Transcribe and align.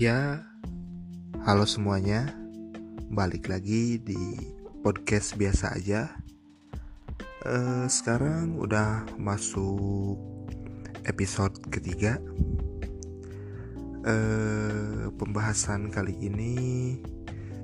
Ya, 0.00 0.48
halo 1.44 1.68
semuanya. 1.68 2.32
Balik 3.12 3.52
lagi 3.52 4.00
di 4.00 4.16
podcast 4.80 5.36
biasa 5.36 5.76
aja. 5.76 6.16
Uh, 7.44 7.84
sekarang 7.84 8.56
udah 8.56 9.04
masuk 9.20 10.16
episode 11.04 11.52
ketiga. 11.68 12.16
Uh, 14.00 15.12
pembahasan 15.20 15.92
kali 15.92 16.16
ini 16.16 16.56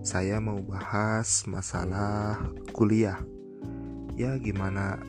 saya 0.04 0.36
mau 0.36 0.60
bahas 0.60 1.48
masalah 1.48 2.36
kuliah. 2.76 3.16
Ya, 4.12 4.36
gimana 4.36 5.00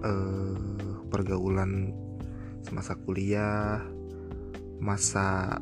uh, 0.00 1.04
pergaulan 1.12 1.92
semasa 2.64 2.96
kuliah, 2.96 3.84
masa 4.80 5.60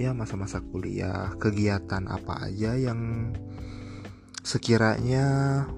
ya 0.00 0.16
masa-masa 0.16 0.64
kuliah 0.64 1.36
kegiatan 1.36 2.08
apa 2.08 2.48
aja 2.48 2.72
yang 2.72 3.36
sekiranya 4.40 5.68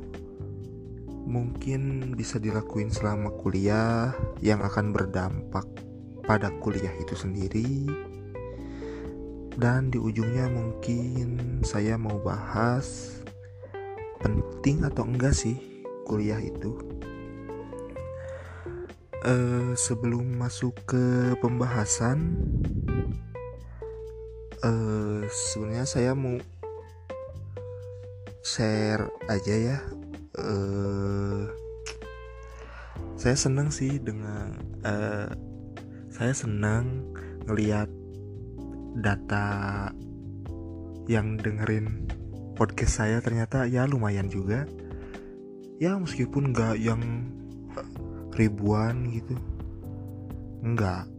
mungkin 1.26 2.14
bisa 2.14 2.38
dilakuin 2.38 2.94
selama 2.94 3.34
kuliah 3.34 4.14
yang 4.38 4.62
akan 4.62 4.94
berdampak 4.94 5.66
pada 6.22 6.54
kuliah 6.62 6.94
itu 7.02 7.18
sendiri. 7.18 7.90
Dan 9.58 9.90
di 9.90 9.98
ujungnya 9.98 10.46
mungkin 10.48 11.60
saya 11.66 11.98
mau 11.98 12.22
bahas 12.22 13.18
penting 14.22 14.86
atau 14.86 15.02
enggak 15.02 15.34
sih 15.34 15.58
kuliah 16.06 16.38
itu? 16.38 16.78
Uh, 19.22 19.74
sebelum 19.74 20.38
masuk 20.38 20.74
ke 20.86 21.34
pembahasan 21.38 22.38
uh, 24.62 25.20
sebenarnya 25.28 25.86
saya 25.86 26.12
mau 26.14 26.38
share 28.42 29.10
aja 29.30 29.54
ya. 29.54 29.78
Uh, 30.38 31.50
saya 33.18 33.36
senang 33.38 33.68
sih 33.68 34.00
dengan 34.00 34.58
uh, 34.82 35.30
saya 36.10 36.32
senang 36.34 37.06
ngelihat 37.46 37.90
data 38.98 39.90
yang 41.10 41.38
dengerin 41.38 42.06
podcast 42.54 43.02
saya 43.02 43.18
ternyata 43.20 43.66
ya 43.66 43.86
lumayan 43.86 44.30
juga. 44.30 44.64
Ya 45.82 45.98
meskipun 45.98 46.54
nggak 46.54 46.78
yang 46.78 47.02
ribuan 48.38 49.10
gitu. 49.10 49.34
Enggak 50.62 51.11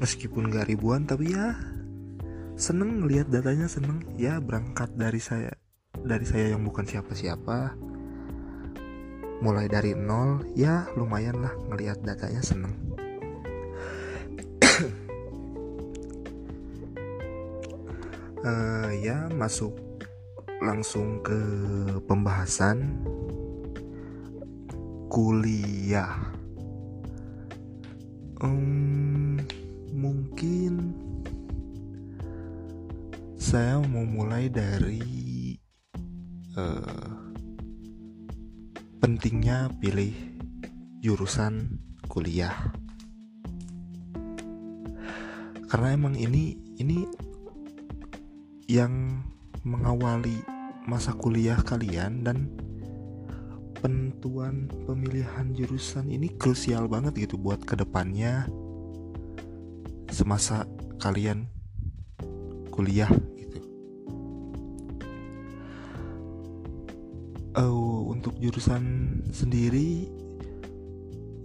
meskipun 0.00 0.52
gak 0.52 0.68
ribuan 0.68 1.08
tapi 1.08 1.32
ya 1.32 1.56
seneng 2.56 3.04
ngelihat 3.04 3.28
datanya 3.28 3.68
seneng. 3.68 4.00
Ya 4.16 4.40
berangkat 4.40 4.96
dari 4.96 5.20
saya 5.20 5.52
dari 6.00 6.24
saya 6.24 6.56
yang 6.56 6.64
bukan 6.64 6.88
siapa-siapa. 6.88 7.76
Mulai 9.44 9.68
dari 9.68 9.92
nol 9.92 10.48
ya 10.56 10.88
lumayan 10.96 11.44
lah 11.44 11.52
ngelihat 11.68 12.00
datanya 12.00 12.40
seneng. 12.40 12.72
Uh, 18.40 18.92
ya 19.06 19.28
masuk 19.36 19.76
langsung 20.64 21.20
ke 21.20 21.36
pembahasan 22.08 22.96
kuliah. 25.12 26.32
Um, 28.40 28.75
saya 33.56 33.80
mau 33.88 34.04
mulai 34.04 34.52
dari 34.52 35.56
uh, 36.60 37.08
pentingnya 39.00 39.72
pilih 39.80 40.12
jurusan 41.00 41.80
kuliah. 42.04 42.52
Karena 45.72 45.88
emang 45.96 46.20
ini 46.20 46.60
ini 46.76 47.08
yang 48.68 49.24
mengawali 49.64 50.36
masa 50.84 51.16
kuliah 51.16 51.56
kalian 51.56 52.28
dan 52.28 52.52
penentuan 53.80 54.68
pemilihan 54.84 55.56
jurusan 55.56 56.12
ini 56.12 56.28
krusial 56.36 56.92
banget 56.92 57.24
gitu 57.24 57.40
buat 57.40 57.64
ke 57.64 57.72
depannya 57.72 58.44
semasa 60.12 60.68
kalian 61.00 61.48
kuliah 62.68 63.08
jurusan 68.40 68.84
sendiri 69.32 70.08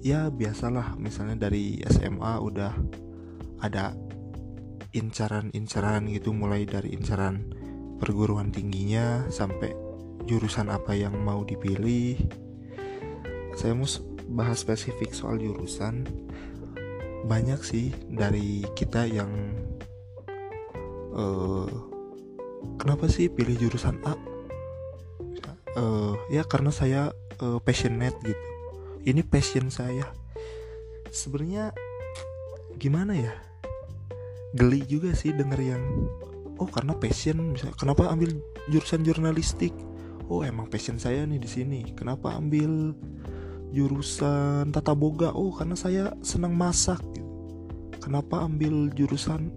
ya 0.02 0.28
biasalah. 0.34 0.98
Misalnya 0.98 1.48
dari 1.48 1.80
SMA 1.88 2.34
udah 2.42 2.74
ada 3.62 3.96
incaran-incaran 4.92 6.10
gitu 6.12 6.36
mulai 6.36 6.68
dari 6.68 6.92
incaran 6.92 7.48
perguruan 8.02 8.52
tingginya 8.52 9.24
sampai 9.32 9.72
jurusan 10.26 10.68
apa 10.68 10.98
yang 10.98 11.16
mau 11.22 11.46
dipilih. 11.46 12.18
Saya 13.56 13.78
mau 13.78 13.88
bahas 14.32 14.66
spesifik 14.66 15.14
soal 15.14 15.38
jurusan. 15.40 16.08
Banyak 17.22 17.62
sih 17.62 17.94
dari 18.10 18.66
kita 18.74 19.06
yang 19.06 19.30
uh, 21.14 21.70
kenapa 22.82 23.06
sih 23.06 23.30
pilih 23.30 23.54
jurusan 23.62 24.02
A 24.10 24.31
uh, 25.76 26.16
ya 26.32 26.44
karena 26.44 26.72
saya 26.74 27.12
uh, 27.40 27.60
passionate 27.62 28.18
gitu. 28.24 28.46
Ini 29.02 29.26
passion 29.26 29.74
saya. 29.74 30.06
Sebenarnya 31.10 31.74
gimana 32.78 33.18
ya? 33.18 33.34
Geli 34.54 34.84
juga 34.86 35.16
sih 35.16 35.34
denger 35.34 35.60
yang 35.60 35.84
oh 36.60 36.70
karena 36.70 36.94
passion. 36.96 37.56
Misalnya 37.56 37.76
kenapa 37.80 38.12
ambil 38.12 38.38
jurusan 38.70 39.02
jurnalistik? 39.02 39.74
Oh 40.32 40.46
emang 40.46 40.70
passion 40.72 41.02
saya 41.02 41.26
nih 41.26 41.42
di 41.42 41.50
sini. 41.50 41.80
Kenapa 41.98 42.38
ambil 42.38 42.94
jurusan 43.74 44.70
tata 44.70 44.94
boga? 44.94 45.34
Oh 45.34 45.52
karena 45.56 45.76
saya 45.76 46.14
senang 46.22 46.54
masak. 46.54 47.02
Kenapa 48.02 48.46
ambil 48.46 48.90
jurusan 48.94 49.54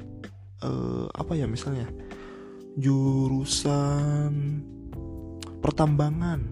uh, 0.64 1.06
apa 1.14 1.36
ya 1.36 1.44
misalnya? 1.48 1.88
Jurusan 2.75 4.64
pertambangan. 5.64 6.44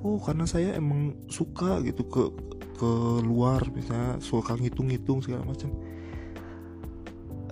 Oh 0.00 0.16
karena 0.16 0.48
saya 0.48 0.72
emang 0.72 1.28
suka 1.28 1.84
gitu 1.84 2.08
ke 2.08 2.22
ke 2.80 2.90
luar 3.20 3.60
misalnya 3.76 4.16
suka 4.24 4.56
ngitung-ngitung 4.56 5.20
segala 5.20 5.44
macam. 5.44 5.68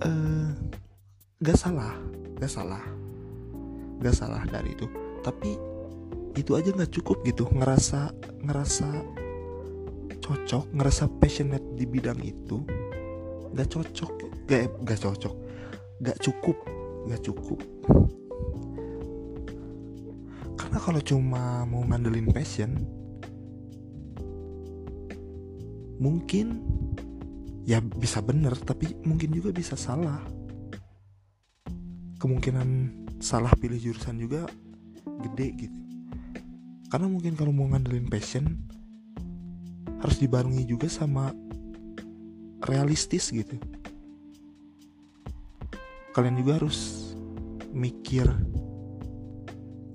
Uh, 0.01 0.49
gak 1.39 1.55
salah 1.55 1.93
gak 2.41 2.49
salah 2.49 2.81
gak 4.01 4.17
salah 4.17 4.41
dari 4.49 4.73
itu. 4.73 4.89
Tapi 5.21 5.53
itu 6.33 6.57
aja 6.57 6.73
nggak 6.73 6.89
cukup 6.97 7.21
gitu 7.21 7.45
ngerasa 7.53 8.09
ngerasa 8.41 8.89
cocok 10.17 10.73
ngerasa 10.73 11.05
passionate 11.21 11.77
di 11.77 11.85
bidang 11.85 12.17
itu 12.25 12.65
gak 13.53 13.69
cocok 13.69 14.11
gak 14.49 14.71
gak 14.81 14.99
cocok 15.03 15.35
gak 16.01 16.17
cukup 16.17 16.57
gak 17.05 17.21
cukup 17.21 17.59
karena 20.73 20.89
kalau 20.89 21.05
cuma 21.05 21.69
mau 21.69 21.85
ngandelin 21.85 22.33
passion 22.33 22.73
mungkin 26.01 26.65
ya 27.61 27.77
bisa 27.77 28.25
bener 28.25 28.57
tapi 28.57 28.97
mungkin 29.05 29.37
juga 29.37 29.53
bisa 29.53 29.77
salah. 29.77 30.17
Kemungkinan 32.17 32.89
salah 33.21 33.53
pilih 33.53 33.77
jurusan 33.77 34.17
juga 34.17 34.49
gede 35.21 35.53
gitu. 35.61 35.79
Karena 36.89 37.05
mungkin 37.05 37.37
kalau 37.37 37.53
mau 37.53 37.69
ngandelin 37.69 38.09
passion 38.09 38.65
harus 40.01 40.17
dibarengi 40.17 40.65
juga 40.65 40.89
sama 40.89 41.37
realistis 42.65 43.29
gitu. 43.29 43.61
Kalian 46.17 46.41
juga 46.41 46.57
harus 46.57 47.13
mikir 47.69 48.25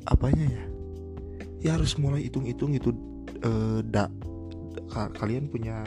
apanya 0.06 0.46
ya 0.46 0.67
ya 1.58 1.74
harus 1.74 1.98
mulai 1.98 2.26
hitung-hitung 2.26 2.74
gitu 2.78 2.94
uh, 3.42 3.80
da, 3.82 4.06
da 4.86 5.10
kalian 5.14 5.50
punya 5.50 5.82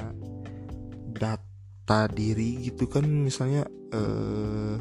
data 1.11 2.07
diri 2.11 2.67
gitu 2.67 2.87
kan 2.87 3.03
misalnya 3.03 3.67
uh, 3.95 4.75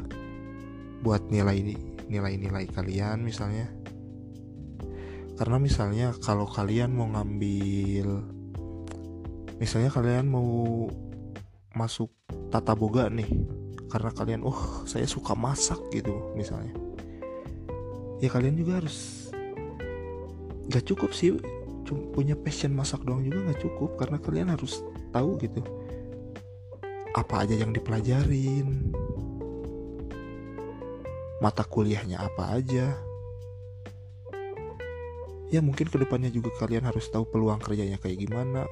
buat 1.01 1.27
nilai 1.31 1.75
nilai-nilai 2.11 2.67
kalian 2.69 3.23
misalnya. 3.23 3.71
Karena 5.39 5.57
misalnya 5.57 6.13
kalau 6.21 6.45
kalian 6.45 6.93
mau 6.93 7.09
ngambil 7.09 8.21
misalnya 9.57 9.89
kalian 9.89 10.27
mau 10.29 10.85
masuk 11.71 12.11
tata 12.51 12.75
boga 12.75 13.07
nih 13.07 13.29
karena 13.87 14.11
kalian 14.11 14.41
oh 14.43 14.83
saya 14.85 15.07
suka 15.07 15.33
masak 15.33 15.79
gitu 15.89 16.13
misalnya. 16.37 16.75
Ya 18.21 18.29
kalian 18.29 18.59
juga 18.59 18.83
harus 18.83 19.30
gak 20.71 20.87
cukup 20.87 21.11
sih 21.11 21.35
punya 22.15 22.39
passion 22.39 22.71
masak 22.71 23.03
doang 23.03 23.19
juga 23.19 23.51
nggak 23.51 23.67
cukup 23.67 23.99
karena 23.99 24.15
kalian 24.23 24.55
harus 24.55 24.79
tahu 25.11 25.35
gitu 25.43 25.59
apa 27.11 27.43
aja 27.43 27.59
yang 27.59 27.75
dipelajarin 27.75 28.95
mata 31.41 31.65
kuliahnya 31.65 32.21
apa 32.21 32.61
aja. 32.61 32.93
Ya 35.51 35.59
mungkin 35.59 35.89
ke 35.91 35.99
depannya 35.99 36.31
juga 36.31 36.53
kalian 36.61 36.87
harus 36.87 37.11
tahu 37.11 37.27
peluang 37.27 37.59
kerjanya 37.59 37.99
kayak 37.99 38.23
gimana. 38.23 38.63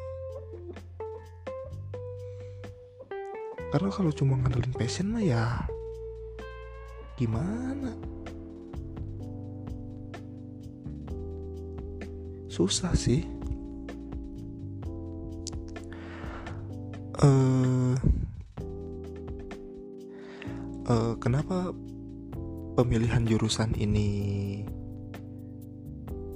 Karena 3.74 3.90
kalau 3.92 4.14
cuma 4.14 4.40
ngandelin 4.40 4.72
passion 4.78 5.12
mah 5.12 5.26
ya 5.26 5.46
gimana 7.20 7.92
susah 12.60 12.92
sih. 12.92 13.24
Uh, 17.24 17.96
uh, 20.84 21.16
kenapa 21.24 21.72
pemilihan 22.76 23.24
jurusan 23.24 23.72
ini 23.80 24.12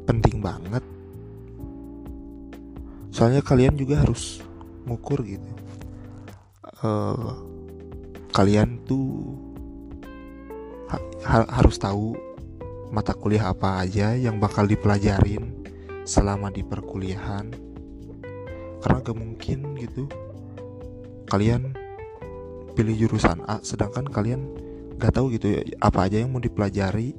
penting 0.08 0.40
banget? 0.40 0.84
Soalnya 3.12 3.44
kalian 3.44 3.76
juga 3.76 4.00
harus 4.00 4.40
ngukur 4.88 5.28
gitu. 5.28 5.52
Uh, 6.80 7.36
kalian 8.32 8.80
tuh 8.88 9.36
ha 11.28 11.44
harus 11.52 11.76
tahu 11.76 12.16
mata 12.96 13.12
kuliah 13.12 13.52
apa 13.52 13.84
aja 13.84 14.16
yang 14.16 14.40
bakal 14.40 14.64
dipelajarin 14.68 15.53
selama 16.04 16.52
di 16.52 16.64
perkuliahan. 16.64 17.52
Karena 18.84 19.00
gak 19.00 19.18
mungkin 19.18 19.80
gitu. 19.80 20.08
Kalian 21.28 21.72
pilih 22.76 23.08
jurusan 23.08 23.46
A 23.48 23.64
sedangkan 23.64 24.10
kalian 24.10 24.42
gak 25.00 25.16
tahu 25.16 25.32
gitu 25.34 25.56
ya 25.56 25.62
apa 25.80 26.08
aja 26.08 26.20
yang 26.20 26.36
mau 26.36 26.44
dipelajari. 26.44 27.16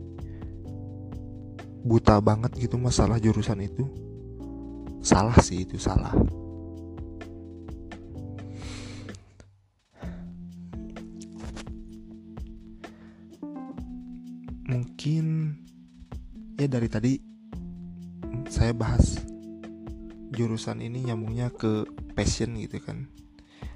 Buta 1.85 2.17
banget 2.21 2.57
gitu 2.57 2.81
masalah 2.81 3.21
jurusan 3.21 3.61
itu. 3.61 3.85
Salah 5.05 5.37
sih 5.41 5.69
itu 5.69 5.77
salah. 5.77 6.17
Mungkin 14.65 15.27
ya 16.57 16.65
dari 16.65 16.89
tadi 16.89 17.34
saya 18.65 18.73
bahas 18.73 19.21
jurusan 20.33 20.81
ini 20.81 21.13
nyambungnya 21.13 21.53
ke 21.53 21.85
passion 22.17 22.57
gitu 22.57 22.81
kan. 22.81 23.13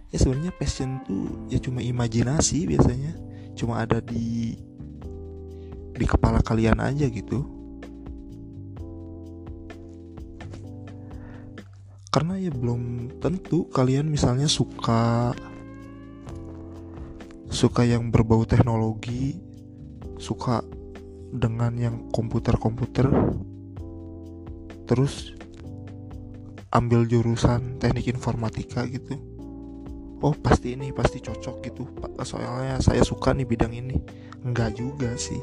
Ya 0.09 0.17
sebenarnya 0.17 0.57
passion 0.57 1.05
tuh 1.05 1.45
ya 1.53 1.61
cuma 1.61 1.85
imajinasi 1.85 2.65
biasanya. 2.65 3.13
Cuma 3.53 3.85
ada 3.85 4.01
di 4.01 4.57
di 5.93 6.07
kepala 6.09 6.41
kalian 6.41 6.81
aja 6.81 7.05
gitu. 7.05 7.45
Karena 12.09 12.41
ya 12.41 12.49
belum 12.49 13.13
tentu 13.21 13.69
kalian 13.69 14.09
misalnya 14.09 14.49
suka 14.49 15.37
suka 17.53 17.85
yang 17.85 18.09
berbau 18.09 18.49
teknologi 18.49 19.37
suka 20.17 20.65
dengan 21.29 21.77
yang 21.77 22.09
komputer-komputer 22.09 23.13
terus 24.89 25.37
ambil 26.73 27.05
jurusan 27.05 27.77
teknik 27.77 28.09
informatika 28.09 28.89
gitu. 28.89 29.21
Oh 30.25 30.35
pasti 30.35 30.75
ini 30.75 30.91
pasti 30.91 31.23
cocok 31.23 31.57
gitu 31.63 31.85
soalnya 32.27 32.81
saya 32.83 33.05
suka 33.05 33.37
nih 33.37 33.47
bidang 33.47 33.77
ini. 33.77 33.97
Enggak 34.43 34.81
juga 34.81 35.13
sih. 35.15 35.39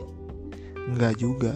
Enggak 0.89 1.21
juga. 1.21 1.53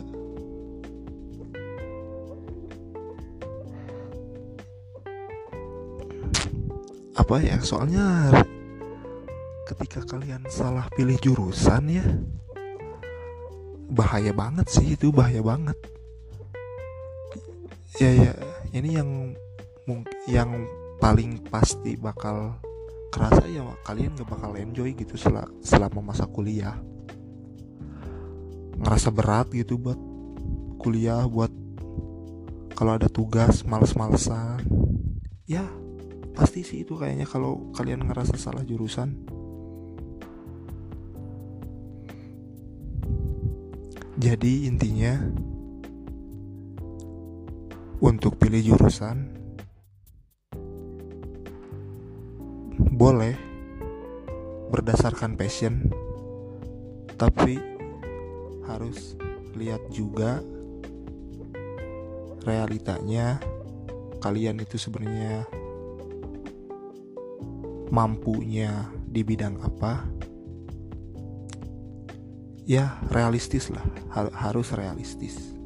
Apa 7.19 7.35
ya? 7.43 7.59
Soalnya 7.59 8.31
ketika 9.67 10.01
kalian 10.07 10.47
salah 10.47 10.87
pilih 10.95 11.19
jurusan 11.19 11.83
ya 11.91 12.05
bahaya 13.89 14.33
banget 14.33 14.69
sih 14.69 14.97
itu 14.97 15.13
bahaya 15.13 15.41
banget 15.41 15.77
ya 17.99 18.11
ya. 18.15 18.33
Ini 18.71 18.89
yang 19.03 19.09
yang 20.31 20.51
paling 21.03 21.43
pasti 21.51 21.99
bakal 21.99 22.55
kerasa 23.09 23.43
ya 23.49 23.65
kalian 23.83 24.13
gak 24.15 24.29
bakal 24.29 24.53
enjoy 24.55 24.93
gitu 24.95 25.19
sel 25.19 25.35
selama 25.59 26.13
masa 26.13 26.23
kuliah. 26.29 26.79
Ngerasa 28.79 29.11
berat 29.11 29.51
gitu 29.51 29.75
buat 29.75 29.99
kuliah 30.79 31.27
buat 31.27 31.51
kalau 32.71 32.95
ada 32.95 33.11
tugas 33.11 33.67
males-malesan. 33.67 34.63
Ya 35.43 35.67
pasti 36.31 36.63
sih 36.63 36.87
itu 36.87 36.95
kayaknya 36.95 37.27
kalau 37.27 37.75
kalian 37.75 38.07
ngerasa 38.07 38.39
salah 38.39 38.63
jurusan. 38.63 39.19
Jadi 44.19 44.67
intinya 44.67 45.15
untuk 47.99 48.39
pilih 48.39 48.75
jurusan? 48.75 49.27
Boleh 52.79 53.35
berdasarkan 54.71 55.35
passion 55.35 55.87
tapi 57.19 57.59
harus 58.63 59.19
lihat 59.59 59.83
juga 59.91 60.39
realitanya 62.47 63.43
kalian 64.23 64.63
itu 64.63 64.79
sebenarnya 64.79 65.43
mampunya 67.91 68.87
di 69.03 69.21
bidang 69.25 69.59
apa. 69.59 70.07
Ya 72.69 73.01
realistis 73.09 73.73
lah 73.73 73.81
harus 74.13 74.69
realistis 74.77 75.57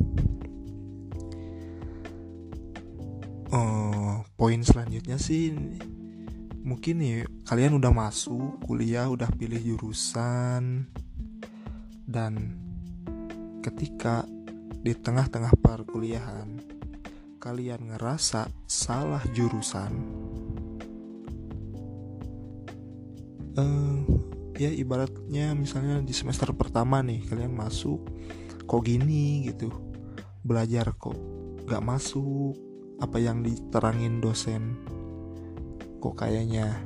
poin 4.44 4.60
selanjutnya 4.60 5.16
sih 5.16 5.56
mungkin 6.68 7.00
nih 7.00 7.24
kalian 7.48 7.80
udah 7.80 7.96
masuk 7.96 8.60
kuliah 8.68 9.08
udah 9.08 9.32
pilih 9.40 9.56
jurusan 9.56 10.84
dan 12.04 12.60
ketika 13.64 14.28
di 14.84 14.92
tengah-tengah 15.00 15.56
perkuliahan 15.64 16.60
kalian 17.40 17.96
ngerasa 17.96 18.52
salah 18.68 19.24
jurusan 19.32 19.92
uh, 23.56 24.04
ya 24.60 24.76
ibaratnya 24.76 25.56
misalnya 25.56 26.04
di 26.04 26.12
semester 26.12 26.52
pertama 26.52 27.00
nih 27.00 27.24
kalian 27.32 27.56
masuk 27.56 28.12
kok 28.68 28.84
gini 28.84 29.48
gitu 29.48 29.72
belajar 30.44 30.92
kok 31.00 31.16
gak 31.64 31.80
masuk 31.80 32.73
apa 33.04 33.20
yang 33.20 33.44
diterangin 33.44 34.24
dosen? 34.24 34.80
Kok 36.00 36.16
kayaknya 36.16 36.80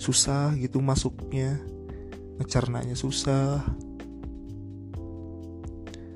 susah 0.00 0.56
gitu 0.56 0.80
masuknya? 0.80 1.60
Ngecernanya 2.40 2.96
susah. 2.96 3.60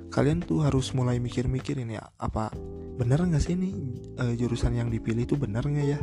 Kalian 0.09 0.41
tuh 0.41 0.65
harus 0.65 0.97
mulai 0.97 1.21
mikir-mikir 1.21 1.77
ini 1.77 2.01
apa 2.01 2.49
bener 2.95 3.27
nggak 3.27 3.43
sih 3.43 3.59
ini 3.59 3.75
uh, 4.17 4.33
jurusan 4.33 4.79
yang 4.79 4.89
dipilih 4.89 5.29
itu 5.29 5.37
bener 5.37 5.61
nggak 5.61 5.89
ya? 5.93 6.01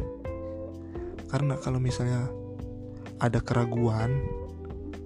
Karena 1.26 1.58
kalau 1.58 1.82
misalnya 1.82 2.30
ada 3.18 3.42
keraguan 3.42 4.22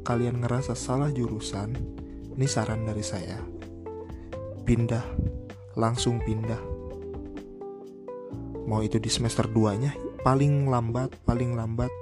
kalian 0.03 0.43
ngerasa 0.43 0.75
salah 0.75 1.07
jurusan 1.13 1.71
ini 2.35 2.47
saran 2.49 2.83
dari 2.83 3.05
saya. 3.05 3.39
Pindah 4.65 5.05
langsung 5.77 6.17
pindah 6.25 6.74
mau 8.65 8.81
itu 8.81 8.97
di 8.97 9.09
semester 9.13 9.45
2 9.45 9.81
nya 9.81 9.93
paling 10.25 10.65
lambat 10.65 11.13
paling 11.21 11.53
lambat. 11.53 11.93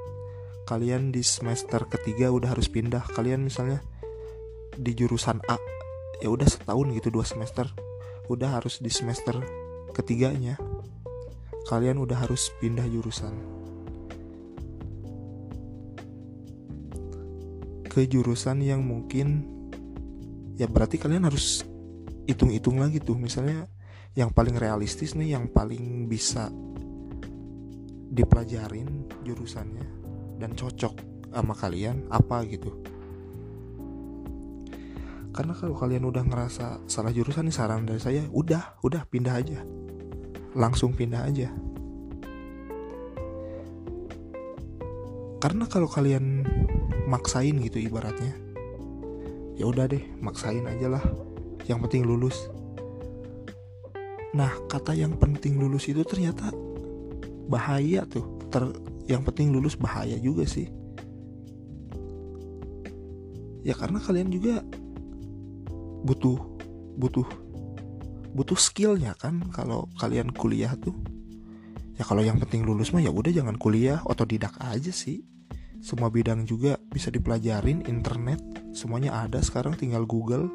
Kalian 0.64 1.12
di 1.12 1.20
semester 1.20 1.84
ketiga 1.92 2.32
udah 2.32 2.56
harus 2.56 2.72
pindah. 2.72 3.04
Kalian 3.04 3.44
misalnya 3.44 3.84
di 4.80 4.96
jurusan 4.96 5.44
A 5.52 5.60
ya 6.24 6.32
udah 6.32 6.48
setahun 6.48 6.88
gitu 6.96 7.12
dua 7.12 7.28
semester. 7.28 7.68
Udah 8.32 8.56
harus 8.56 8.80
di 8.80 8.88
semester 8.88 9.44
ketiganya. 9.92 10.56
Kalian 11.68 12.00
udah 12.00 12.24
harus 12.24 12.48
pindah 12.64 12.88
jurusan. 12.88 13.36
Ke 17.92 18.08
jurusan 18.08 18.64
yang 18.64 18.88
mungkin 18.88 19.44
ya 20.56 20.72
berarti 20.72 20.96
kalian 20.96 21.28
harus 21.28 21.68
hitung-hitung 22.24 22.80
lagi 22.80 23.04
tuh. 23.04 23.20
Misalnya 23.20 23.68
yang 24.14 24.30
paling 24.30 24.54
realistis 24.62 25.18
nih 25.18 25.34
yang 25.34 25.50
paling 25.50 26.06
bisa 26.06 26.54
dipelajarin 28.14 29.10
jurusannya 29.26 29.88
dan 30.38 30.54
cocok 30.54 30.94
sama 31.34 31.58
kalian 31.58 32.06
apa 32.14 32.46
gitu. 32.46 32.70
Karena 35.34 35.58
kalau 35.58 35.74
kalian 35.74 36.06
udah 36.06 36.22
ngerasa 36.30 36.86
salah 36.86 37.10
jurusan 37.10 37.50
nih 37.50 37.58
saran 37.58 37.90
dari 37.90 37.98
saya 37.98 38.22
udah 38.30 38.86
udah 38.86 39.02
pindah 39.10 39.34
aja. 39.34 39.66
Langsung 40.54 40.94
pindah 40.94 41.26
aja. 41.26 41.50
Karena 45.42 45.66
kalau 45.66 45.90
kalian 45.90 46.46
maksain 47.10 47.58
gitu 47.60 47.82
ibaratnya 47.82 48.32
ya 49.58 49.66
udah 49.70 49.90
deh 49.90 50.06
maksain 50.22 50.70
aja 50.70 50.86
lah. 50.86 51.04
Yang 51.66 51.90
penting 51.90 52.06
lulus 52.06 52.53
nah 54.34 54.50
kata 54.66 54.98
yang 54.98 55.14
penting 55.16 55.62
lulus 55.62 55.86
itu 55.88 56.02
ternyata 56.02 56.50
bahaya 57.48 58.06
tuh. 58.10 58.26
Ter 58.50 58.70
yang 59.10 59.22
penting 59.26 59.52
lulus 59.54 59.76
bahaya 59.76 60.16
juga 60.20 60.48
sih. 60.48 60.70
Ya 63.64 63.78
karena 63.78 64.02
kalian 64.04 64.28
juga 64.28 64.60
butuh 66.04 66.36
butuh 67.00 67.28
butuh 68.36 68.60
skillnya 68.60 69.16
kan 69.16 69.40
kalau 69.56 69.88
kalian 70.02 70.34
kuliah 70.36 70.76
tuh. 70.76 70.96
Ya 71.96 72.04
kalau 72.04 72.26
yang 72.26 72.42
penting 72.42 72.66
lulus 72.66 72.90
mah 72.90 73.06
ya 73.06 73.14
udah 73.14 73.30
jangan 73.30 73.56
kuliah 73.56 74.02
otodidak 74.04 74.58
aja 74.60 74.90
sih. 74.90 75.24
Semua 75.84 76.08
bidang 76.08 76.48
juga 76.48 76.80
bisa 76.80 77.12
dipelajarin 77.12 77.84
internet 77.92 78.40
semuanya 78.72 79.28
ada 79.28 79.44
sekarang 79.44 79.76
tinggal 79.76 80.08
Google 80.08 80.48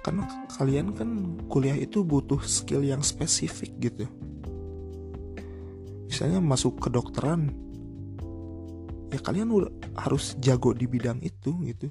karena 0.00 0.24
kalian 0.56 0.96
kan 0.96 1.36
kuliah 1.52 1.76
itu 1.76 2.00
butuh 2.00 2.40
skill 2.40 2.80
yang 2.80 3.04
spesifik 3.04 3.72
gitu. 3.80 4.08
Misalnya 6.08 6.40
masuk 6.40 6.80
ke 6.80 6.88
dokteran 6.88 7.52
ya 9.10 9.18
kalian 9.20 9.50
udah 9.50 9.70
harus 9.98 10.38
jago 10.40 10.72
di 10.72 10.88
bidang 10.88 11.20
itu 11.20 11.52
gitu. 11.68 11.86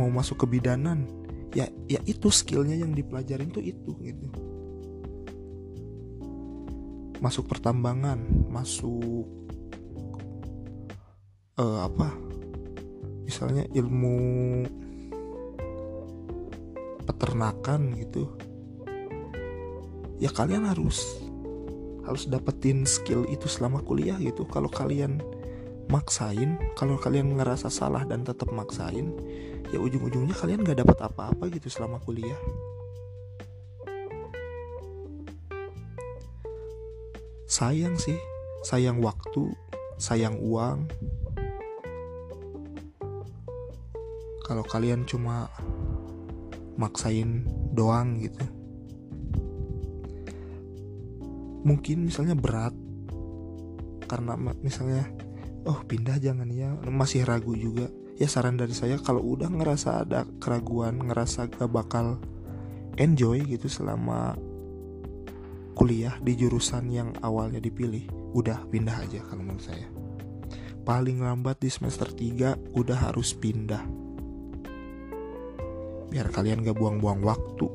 Mau 0.00 0.08
masuk 0.10 0.42
ke 0.42 0.46
bidanan 0.58 1.06
ya 1.54 1.68
ya 1.86 2.00
itu 2.08 2.32
skillnya 2.32 2.74
yang 2.74 2.90
dipelajarin 2.96 3.52
tuh 3.52 3.62
itu 3.62 3.94
gitu. 4.02 4.26
Masuk 7.20 7.46
pertambangan 7.46 8.18
masuk 8.48 9.28
uh, 11.60 11.84
apa? 11.84 12.08
Misalnya 13.28 13.62
ilmu 13.76 14.16
peternakan 17.30 17.94
gitu 17.94 18.26
ya 20.18 20.34
kalian 20.34 20.66
harus 20.66 21.22
harus 22.02 22.26
dapetin 22.26 22.82
skill 22.82 23.22
itu 23.30 23.46
selama 23.46 23.86
kuliah 23.86 24.18
gitu. 24.18 24.42
Kalau 24.50 24.66
kalian 24.66 25.22
maksain 25.86 26.58
kalau 26.74 26.98
kalian 26.98 27.38
ngerasa 27.38 27.70
salah 27.70 28.02
dan 28.02 28.26
tetap 28.26 28.50
maksain 28.50 29.14
ya 29.70 29.78
ujung-ujungnya 29.78 30.34
kalian 30.34 30.66
gak 30.66 30.82
dapat 30.82 30.98
apa-apa 31.06 31.46
gitu 31.54 31.70
selama 31.70 32.02
kuliah. 32.02 32.34
Sayang 37.46 37.94
sih 37.94 38.18
sayang 38.66 38.98
waktu 38.98 39.54
sayang 40.02 40.34
uang. 40.42 40.90
Kalau 44.42 44.66
kalian 44.66 45.06
cuma 45.06 45.46
maksain 46.80 47.44
doang 47.76 48.16
gitu 48.24 48.40
mungkin 51.60 52.08
misalnya 52.08 52.32
berat 52.32 52.72
karena 54.08 54.32
misalnya 54.64 55.04
oh 55.68 55.84
pindah 55.84 56.16
jangan 56.16 56.48
ya 56.48 56.72
masih 56.88 57.28
ragu 57.28 57.52
juga 57.52 57.92
ya 58.16 58.24
saran 58.24 58.56
dari 58.56 58.72
saya 58.72 58.96
kalau 58.96 59.20
udah 59.20 59.52
ngerasa 59.52 60.08
ada 60.08 60.24
keraguan 60.40 61.04
ngerasa 61.04 61.52
gak 61.52 61.68
bakal 61.68 62.16
enjoy 62.96 63.44
gitu 63.44 63.68
selama 63.68 64.40
kuliah 65.80 66.12
di 66.20 66.36
jurusan 66.36 66.92
yang 66.92 67.08
awalnya 67.24 67.56
dipilih, 67.56 68.04
udah 68.36 68.68
pindah 68.68 69.00
aja 69.00 69.24
kalau 69.24 69.48
menurut 69.48 69.64
saya. 69.64 69.88
Paling 70.84 71.24
lambat 71.24 71.64
di 71.64 71.72
semester 71.72 72.12
3 72.12 72.76
udah 72.76 72.98
harus 73.08 73.32
pindah. 73.32 73.80
Biar 76.10 76.26
kalian 76.34 76.66
gak 76.66 76.74
buang-buang 76.74 77.22
waktu. 77.22 77.66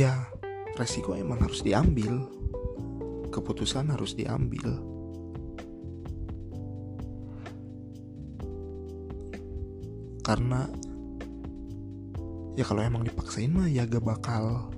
ya, 0.00 0.26
resiko 0.80 1.12
emang 1.14 1.44
harus 1.44 1.60
diambil. 1.60 2.24
Keputusan 3.30 3.92
harus 3.92 4.16
diambil 4.16 4.96
karena 10.26 10.66
ya 12.58 12.66
kalau 12.66 12.82
emang 12.82 13.06
dipaksain 13.06 13.46
mah 13.54 13.70
ya 13.70 13.86
gak 13.86 14.02
bakal 14.02 14.74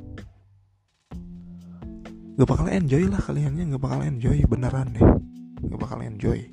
gak 2.37 2.49
bakal 2.53 2.69
enjoy 2.69 3.09
lah 3.09 3.17
kaliannya 3.17 3.73
gak 3.73 3.81
bakal 3.81 4.05
enjoy 4.05 4.37
beneran 4.45 4.93
deh 4.93 5.18
bakal 5.89 6.05
enjoy. 6.05 6.45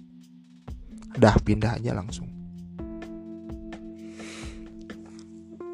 Dah 1.19 1.35
pindah 1.43 1.75
aja 1.75 1.91
langsung. 1.91 2.31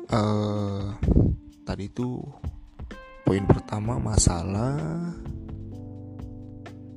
Uh, 0.10 0.98
tadi 1.62 1.86
itu 1.86 2.26
poin 3.22 3.46
pertama 3.46 4.02
masalah 4.02 4.82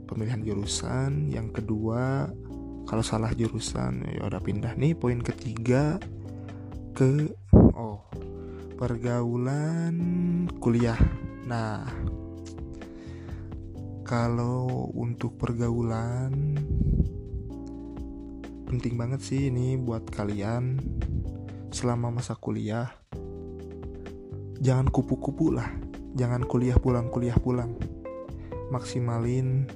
pemilihan 0.08 0.40
jurusan. 0.40 1.28
Yang 1.28 1.60
kedua 1.60 2.32
kalau 2.88 3.04
salah 3.04 3.36
jurusan 3.36 4.00
ya 4.16 4.24
udah 4.24 4.40
pindah 4.40 4.72
nih. 4.72 4.96
Poin 4.96 5.20
ketiga 5.20 6.00
ke 6.96 7.28
oh 7.76 8.08
pergaulan 8.80 10.00
kuliah. 10.64 10.96
Nah 11.44 11.84
kalau 14.04 14.92
untuk 14.92 15.40
pergaulan 15.40 16.60
penting 18.68 19.00
banget 19.00 19.20
sih 19.24 19.48
ini 19.48 19.80
buat 19.80 20.04
kalian 20.12 20.78
selama 21.72 22.12
masa 22.12 22.36
kuliah. 22.36 22.92
Jangan 24.60 24.88
kupu-kupu 24.88 25.52
lah 25.52 25.68
jangan 26.14 26.46
kuliah 26.46 26.78
pulang 26.78 27.10
kuliah 27.10 27.36
pulang. 27.36 27.74
Maksimalin 28.70 29.68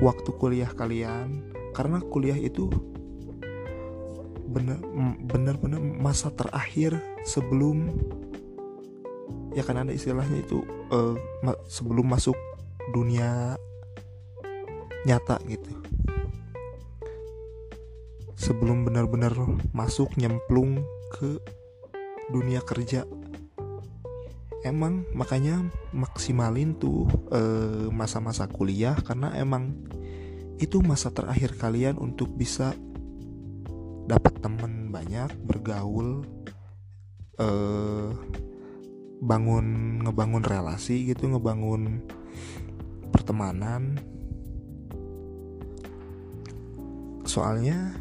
waktu 0.00 0.30
kuliah 0.38 0.70
kalian 0.72 1.52
karena 1.76 2.00
kuliah 2.00 2.38
itu 2.38 2.70
bener 4.52 4.80
bener-bener 5.24 5.80
masa 5.80 6.28
terakhir 6.32 6.96
sebelum 7.24 7.88
ya 9.52 9.64
kan 9.64 9.84
ada 9.84 9.92
istilahnya 9.92 10.40
itu 10.44 10.64
uh, 10.92 11.16
sebelum 11.68 12.08
masuk 12.08 12.36
dunia 12.90 13.54
nyata 15.06 15.38
gitu. 15.46 15.70
Sebelum 18.34 18.82
benar-benar 18.82 19.38
masuk 19.70 20.18
nyemplung 20.18 20.82
ke 21.14 21.38
dunia 22.34 22.58
kerja 22.66 23.06
emang 24.62 25.02
makanya 25.12 25.58
maksimalin 25.90 26.78
tuh 26.78 27.06
eh, 27.34 27.90
masa-masa 27.90 28.46
uh, 28.46 28.50
kuliah 28.50 28.94
karena 28.94 29.34
emang 29.34 29.74
itu 30.62 30.78
masa 30.78 31.10
terakhir 31.10 31.58
kalian 31.58 31.98
untuk 31.98 32.30
bisa 32.38 32.70
dapat 34.06 34.38
temen 34.38 34.94
banyak 34.94 35.30
bergaul 35.42 36.22
eh, 37.42 38.10
bangun 39.22 39.98
ngebangun 40.06 40.42
relasi 40.46 41.10
gitu 41.10 41.30
ngebangun 41.30 42.02
pertemanan. 43.22 44.02
Soalnya 47.22 47.94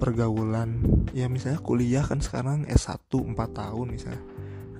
pergaulan 0.00 0.80
ya 1.12 1.28
misalnya 1.28 1.60
kuliah 1.60 2.00
kan 2.00 2.24
sekarang 2.24 2.64
S1 2.64 3.12
4 3.12 3.36
tahun 3.36 3.86
misalnya. 3.92 4.24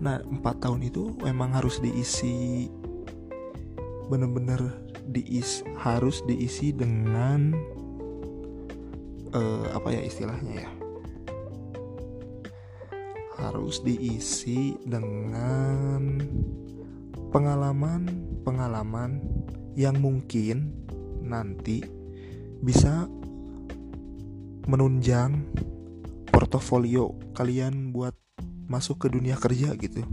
Nah 0.01 0.25
4 0.25 0.41
tahun 0.65 0.81
itu 0.89 1.21
memang 1.21 1.53
harus 1.53 1.85
diisi 1.85 2.73
bener-bener 4.09 4.89
diis 5.13 5.61
harus 5.77 6.25
diisi 6.25 6.73
dengan 6.73 7.53
uh, 9.37 9.69
apa 9.77 9.89
ya 9.93 10.01
istilahnya 10.01 10.65
ya? 10.65 10.71
Harus 13.37 13.85
diisi 13.85 14.81
dengan 14.89 16.25
pengalaman-pengalaman 18.43 19.21
yang 19.79 19.97
mungkin 20.01 20.73
nanti 21.23 21.85
bisa 22.61 23.07
menunjang 24.69 25.47
portofolio 26.29 27.17
kalian 27.33 27.95
buat 27.95 28.13
masuk 28.69 29.07
ke 29.07 29.09
dunia 29.11 29.35
kerja 29.37 29.75
gitu. 29.77 30.05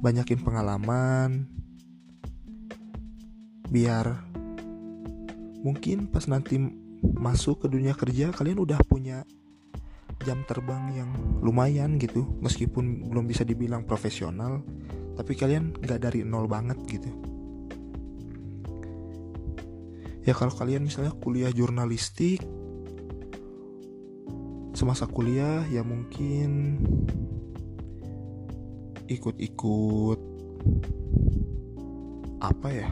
Banyakin 0.00 0.40
pengalaman 0.44 1.50
biar 3.66 4.22
mungkin 5.66 6.06
pas 6.06 6.22
nanti 6.30 6.54
masuk 7.02 7.66
ke 7.66 7.66
dunia 7.66 7.98
kerja 7.98 8.30
kalian 8.30 8.62
udah 8.62 8.78
punya 8.86 9.26
jam 10.22 10.46
terbang 10.46 10.94
yang 10.94 11.10
lumayan 11.42 11.98
gitu 11.98 12.24
meskipun 12.40 13.10
belum 13.10 13.26
bisa 13.26 13.42
dibilang 13.42 13.82
profesional 13.82 14.62
tapi 15.16 15.32
kalian 15.32 15.72
gak 15.80 16.04
dari 16.04 16.22
nol 16.22 16.44
banget 16.44 16.76
gitu. 16.84 17.08
Ya 20.26 20.34
kalau 20.36 20.52
kalian 20.52 20.84
misalnya 20.84 21.14
kuliah 21.16 21.48
jurnalistik 21.54 22.42
semasa 24.76 25.08
kuliah 25.08 25.64
ya 25.72 25.80
mungkin 25.80 26.82
ikut-ikut 29.08 30.20
apa 32.42 32.68
ya? 32.68 32.90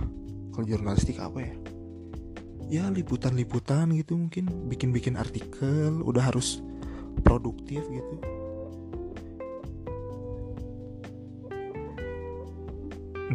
Kalau 0.54 0.64
jurnalistik 0.64 1.20
apa 1.20 1.38
ya? 1.42 1.54
Ya 2.70 2.84
liputan-liputan 2.88 3.92
gitu 3.92 4.16
mungkin. 4.16 4.48
Bikin-bikin 4.70 5.20
artikel 5.20 6.00
udah 6.00 6.32
harus 6.32 6.62
produktif 7.26 7.84
gitu 7.90 8.43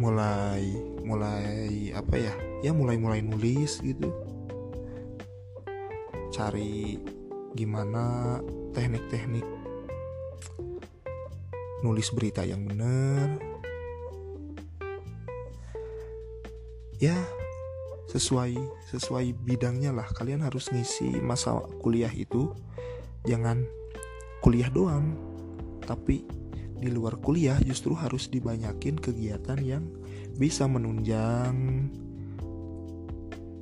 mulai 0.00 0.64
mulai 1.04 1.92
apa 1.92 2.16
ya? 2.16 2.32
Ya 2.64 2.72
mulai 2.72 2.96
mulai 2.96 3.20
nulis 3.20 3.84
gitu. 3.84 4.08
Cari 6.32 6.96
gimana 7.52 8.38
teknik-teknik 8.72 9.44
nulis 11.84 12.08
berita 12.16 12.40
yang 12.48 12.64
benar. 12.64 13.36
Ya 16.96 17.16
sesuai 18.08 18.56
sesuai 18.88 19.36
bidangnya 19.44 19.92
lah. 19.92 20.08
Kalian 20.16 20.40
harus 20.40 20.72
ngisi 20.72 21.20
masa 21.20 21.60
kuliah 21.84 22.12
itu. 22.16 22.56
Jangan 23.28 23.68
kuliah 24.40 24.72
doang 24.72 25.12
tapi 25.84 26.24
di 26.80 26.88
luar 26.88 27.20
kuliah 27.20 27.60
justru 27.60 27.92
harus 27.92 28.32
dibanyakin 28.32 28.96
kegiatan 28.96 29.60
yang 29.60 29.84
bisa 30.40 30.64
menunjang 30.64 31.92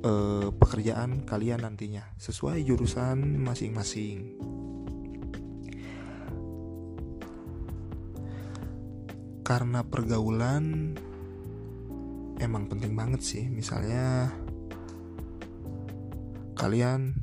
uh, 0.07 0.47
pekerjaan 0.55 1.27
kalian 1.27 1.67
nantinya 1.67 2.07
sesuai 2.15 2.63
jurusan 2.63 3.43
masing-masing. 3.43 4.39
Karena 9.43 9.81
pergaulan 9.81 10.93
emang 12.39 12.69
penting 12.69 12.93
banget 12.93 13.21
sih, 13.25 13.43
misalnya 13.49 14.29
kalian 16.53 17.17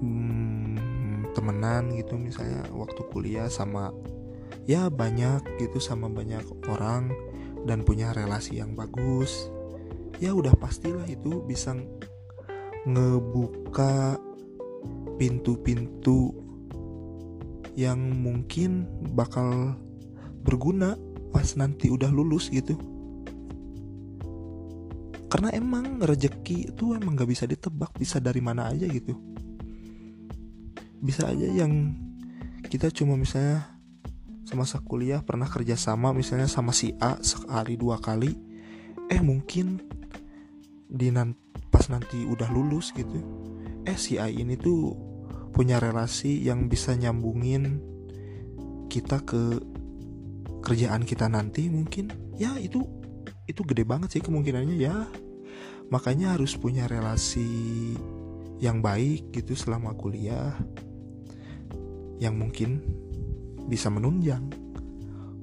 hmm, 0.00 0.51
temenan 1.42 1.90
gitu 1.98 2.14
misalnya 2.14 2.62
waktu 2.70 3.02
kuliah 3.10 3.50
sama 3.50 3.90
ya 4.70 4.86
banyak 4.86 5.42
gitu 5.58 5.82
sama 5.82 6.06
banyak 6.06 6.46
orang 6.70 7.10
dan 7.66 7.82
punya 7.82 8.14
relasi 8.14 8.62
yang 8.62 8.78
bagus 8.78 9.50
ya 10.22 10.30
udah 10.30 10.54
pastilah 10.54 11.02
itu 11.10 11.42
bisa 11.42 11.74
ngebuka 12.86 14.14
pintu-pintu 15.18 16.30
yang 17.74 17.98
mungkin 17.98 18.86
bakal 19.18 19.74
berguna 20.46 20.94
pas 21.34 21.56
nanti 21.56 21.88
udah 21.88 22.12
lulus 22.12 22.52
gitu. 22.52 22.76
Karena 25.32 25.48
emang 25.56 26.04
rezeki 26.04 26.76
itu 26.76 26.92
emang 26.92 27.16
gak 27.16 27.30
bisa 27.32 27.48
ditebak 27.48 27.96
bisa 27.96 28.20
dari 28.20 28.44
mana 28.44 28.68
aja 28.68 28.84
gitu 28.84 29.31
bisa 31.02 31.26
aja 31.26 31.50
yang 31.50 31.98
kita 32.70 32.94
cuma 32.94 33.18
misalnya 33.18 33.66
semasa 34.46 34.78
kuliah 34.78 35.20
pernah 35.26 35.50
kerja 35.50 35.74
sama 35.74 36.14
misalnya 36.14 36.46
sama 36.46 36.70
si 36.70 36.94
A 37.02 37.18
sekali 37.20 37.74
dua 37.74 37.98
kali. 37.98 38.32
Eh 39.10 39.20
mungkin 39.20 39.82
di 40.86 41.10
nan 41.10 41.34
pas 41.68 41.90
nanti 41.90 42.22
udah 42.28 42.52
lulus 42.52 42.92
gitu 42.92 43.18
eh 43.82 43.98
si 43.98 44.20
A 44.20 44.30
ini 44.30 44.54
tuh 44.54 44.94
punya 45.52 45.82
relasi 45.82 46.40
yang 46.46 46.70
bisa 46.70 46.94
nyambungin 46.94 47.82
kita 48.86 49.20
ke 49.26 49.58
kerjaan 50.62 51.02
kita 51.02 51.26
nanti 51.26 51.66
mungkin. 51.68 52.14
Ya 52.38 52.54
itu 52.56 52.86
itu 53.50 53.60
gede 53.66 53.82
banget 53.82 54.16
sih 54.16 54.22
kemungkinannya 54.22 54.76
ya. 54.78 55.10
Makanya 55.90 56.38
harus 56.38 56.56
punya 56.56 56.88
relasi 56.88 57.44
yang 58.62 58.78
baik 58.80 59.34
gitu 59.34 59.58
selama 59.58 59.92
kuliah 59.98 60.54
yang 62.22 62.38
mungkin 62.38 62.78
bisa 63.66 63.90
menunjang 63.90 64.46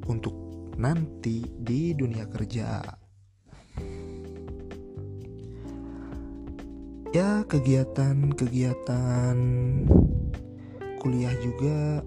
untuk 0.08 0.32
nanti 0.80 1.44
di 1.44 1.92
dunia 1.92 2.24
kerja. 2.32 3.00
ya 7.10 7.42
kegiatan-kegiatan 7.50 9.38
kuliah 11.02 11.34
juga 11.42 12.06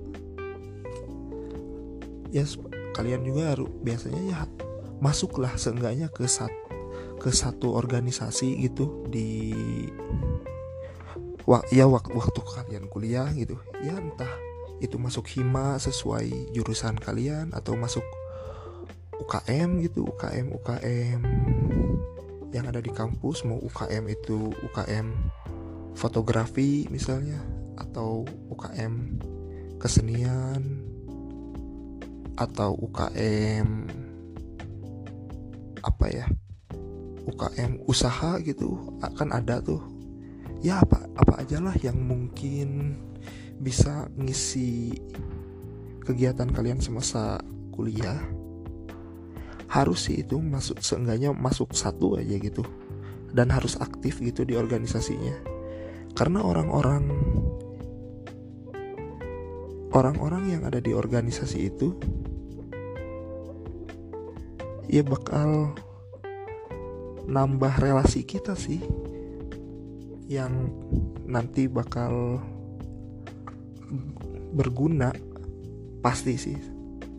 ya 2.31 2.47
kalian 2.95 3.27
juga 3.27 3.57
harus 3.57 3.67
biasanya 3.83 4.23
ya 4.23 4.47
masuklah 5.03 5.51
seenggaknya 5.59 6.07
ke 6.07 6.31
sat, 6.31 6.55
ke 7.19 7.35
satu 7.35 7.75
organisasi 7.75 8.63
gitu 8.63 9.03
di 9.11 9.51
ya 11.75 11.91
waktu 11.91 12.15
waktu 12.15 12.41
kalian 12.47 12.87
kuliah 12.87 13.27
gitu 13.35 13.59
ya 13.83 13.99
entah 13.99 14.31
itu 14.83 14.99
masuk 14.99 15.31
hima 15.31 15.79
sesuai 15.79 16.53
jurusan 16.53 16.99
kalian 16.99 17.55
atau 17.55 17.79
masuk 17.79 18.03
UKM 19.23 19.79
gitu 19.87 20.03
UKM 20.11 20.51
UKM 20.51 21.21
yang 22.51 22.67
ada 22.67 22.83
di 22.83 22.91
kampus 22.91 23.47
mau 23.47 23.57
UKM 23.63 24.11
itu 24.11 24.51
UKM 24.67 25.07
fotografi 25.95 26.91
misalnya 26.91 27.39
atau 27.79 28.27
UKM 28.51 29.23
kesenian 29.79 30.83
atau 32.37 32.75
UKM 32.75 33.87
apa 35.83 36.07
ya 36.11 36.27
UKM 37.23 37.87
usaha 37.87 38.39
gitu 38.43 38.99
akan 39.03 39.29
ada 39.31 39.63
tuh. 39.63 39.83
Ya 40.63 40.83
apa 40.83 41.07
apa 41.19 41.43
aja 41.43 41.59
lah 41.59 41.75
yang 41.83 41.99
mungkin 41.99 42.99
bisa 43.63 44.11
ngisi 44.19 44.91
kegiatan 46.03 46.51
kalian 46.51 46.83
semasa 46.83 47.39
kuliah? 47.71 48.19
Harus 49.71 50.11
sih 50.11 50.21
itu 50.21 50.37
masuk 50.43 50.83
seenggaknya 50.83 51.31
masuk 51.33 51.71
satu 51.73 52.19
aja 52.19 52.37
gitu. 52.37 52.67
Dan 53.33 53.49
harus 53.49 53.79
aktif 53.81 54.21
gitu 54.21 54.45
di 54.45 54.59
organisasinya. 54.59 55.33
Karena 56.13 56.45
orang-orang 56.45 57.09
orang-orang 59.95 60.45
yang 60.53 60.63
ada 60.69 60.83
di 60.83 60.93
organisasi 60.93 61.59
itu 61.73 61.97
ya 64.93 65.01
bakal 65.01 65.73
nambah 67.25 67.73
relasi 67.81 68.27
kita 68.29 68.53
sih. 68.53 68.83
Yang 70.29 70.69
nanti 71.25 71.69
bakal 71.69 72.45
berguna 74.57 75.13
pasti 76.01 76.35
sih. 76.41 76.59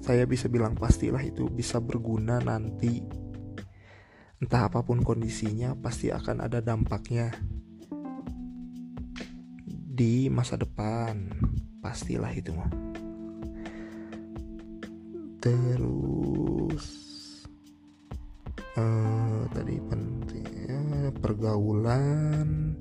Saya 0.04 0.28
bisa 0.28 0.52
bilang 0.52 0.76
pastilah 0.76 1.24
itu 1.24 1.48
bisa 1.48 1.80
berguna 1.80 2.44
nanti. 2.44 3.00
Entah 4.44 4.68
apa 4.68 4.84
pun 4.84 5.00
kondisinya 5.00 5.72
pasti 5.80 6.12
akan 6.12 6.44
ada 6.44 6.60
dampaknya 6.60 7.32
di 9.68 10.28
masa 10.28 10.60
depan. 10.60 11.32
Pastilah 11.80 12.32
itu 12.36 12.52
mah 12.52 12.94
terus 15.44 16.88
uh, 18.80 19.44
tadi 19.52 19.76
pentingnya 19.92 21.12
pergaulan 21.20 22.80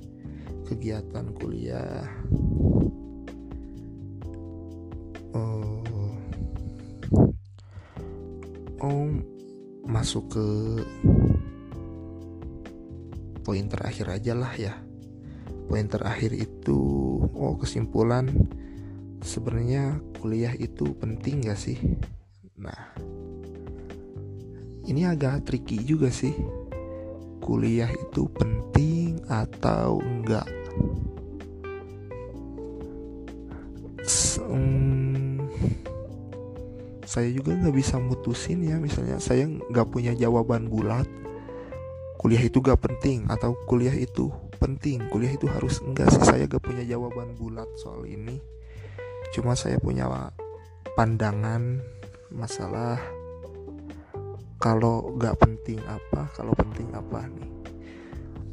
kegiatan 0.63 1.27
kuliah 1.35 2.07
uh, 5.33 5.81
oh 8.81 9.05
masuk 9.83 10.33
ke 10.33 10.47
poin 13.43 13.65
terakhir 13.67 14.07
aja 14.09 14.33
lah 14.33 14.53
ya. 14.55 14.73
Poin 15.67 15.87
terakhir 15.89 16.31
itu 16.37 16.79
oh 17.33 17.57
kesimpulan 17.59 18.29
sebenarnya 19.23 19.99
kuliah 20.21 20.55
itu 20.55 20.95
penting 20.97 21.43
gak 21.43 21.59
sih? 21.59 21.77
Nah 22.57 22.95
ini 24.87 25.07
agak 25.07 25.47
tricky 25.47 25.81
juga 25.83 26.11
sih. 26.13 26.35
Kuliah 27.43 27.91
itu 27.91 28.31
penting 28.31 29.19
atau 29.27 29.99
enggak 29.99 30.47
saya 37.13 37.29
juga 37.29 37.53
nggak 37.53 37.75
bisa 37.77 38.01
mutusin 38.01 38.65
ya. 38.65 38.81
Misalnya 38.81 39.21
saya 39.21 39.45
nggak 39.45 39.87
punya 39.93 40.17
jawaban 40.17 40.65
bulat 40.65 41.05
kuliah 42.23 42.39
itu 42.39 42.63
gak 42.63 42.79
penting 42.79 43.27
atau 43.27 43.51
kuliah 43.67 43.91
itu 43.91 44.31
penting. 44.55 45.11
Kuliah 45.11 45.35
itu 45.35 45.43
harus 45.51 45.83
enggak 45.83 46.07
sih. 46.07 46.23
Saya 46.23 46.47
gak 46.47 46.63
punya 46.63 46.87
jawaban 46.87 47.35
bulat 47.35 47.67
soal 47.75 48.07
ini. 48.07 48.39
Cuma 49.35 49.59
saya 49.59 49.75
punya 49.75 50.07
pandangan 50.95 51.83
masalah 52.31 52.95
kalau 54.55 55.19
gak 55.19 55.35
penting 55.35 55.83
apa 55.83 56.31
kalau 56.31 56.55
penting 56.55 56.87
apa 56.95 57.27
nih. 57.27 57.51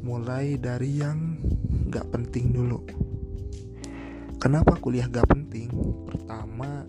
Mulai 0.03 0.59
dari 0.59 0.99
yang 0.99 1.39
gak 1.87 2.11
penting 2.11 2.51
dulu. 2.51 2.83
Kenapa 4.35 4.75
kuliah 4.83 5.07
gak 5.07 5.31
penting? 5.31 5.71
Pertama 6.11 6.83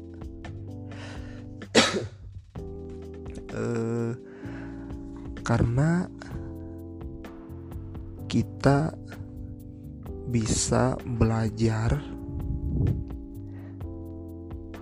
eh, 3.62 4.12
karena 5.46 6.10
kita 8.26 8.94
bisa 10.32 10.96
belajar 11.04 12.00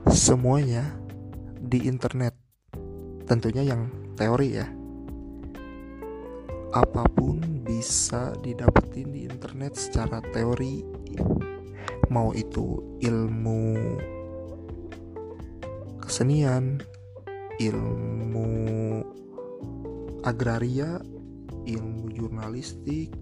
semuanya 0.07 0.87
di 1.59 1.91
internet. 1.91 2.39
Tentunya 3.27 3.67
yang 3.75 3.91
teori 4.15 4.49
ya. 4.55 4.69
Apa 6.71 7.03
pun 7.11 7.67
bisa 7.67 8.39
didapetin 8.39 9.11
di 9.11 9.27
internet 9.27 9.75
secara 9.75 10.23
teori. 10.31 10.87
Mau 12.11 12.31
itu 12.35 12.99
ilmu 13.03 13.75
kesenian, 16.03 16.83
ilmu 17.61 19.05
agraria, 20.25 20.97
ilmu 21.69 22.09
jurnalistik, 22.09 23.13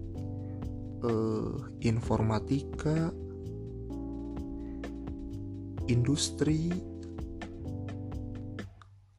uh, 1.03 1.59
informatika, 1.83 3.11
industri, 5.91 6.71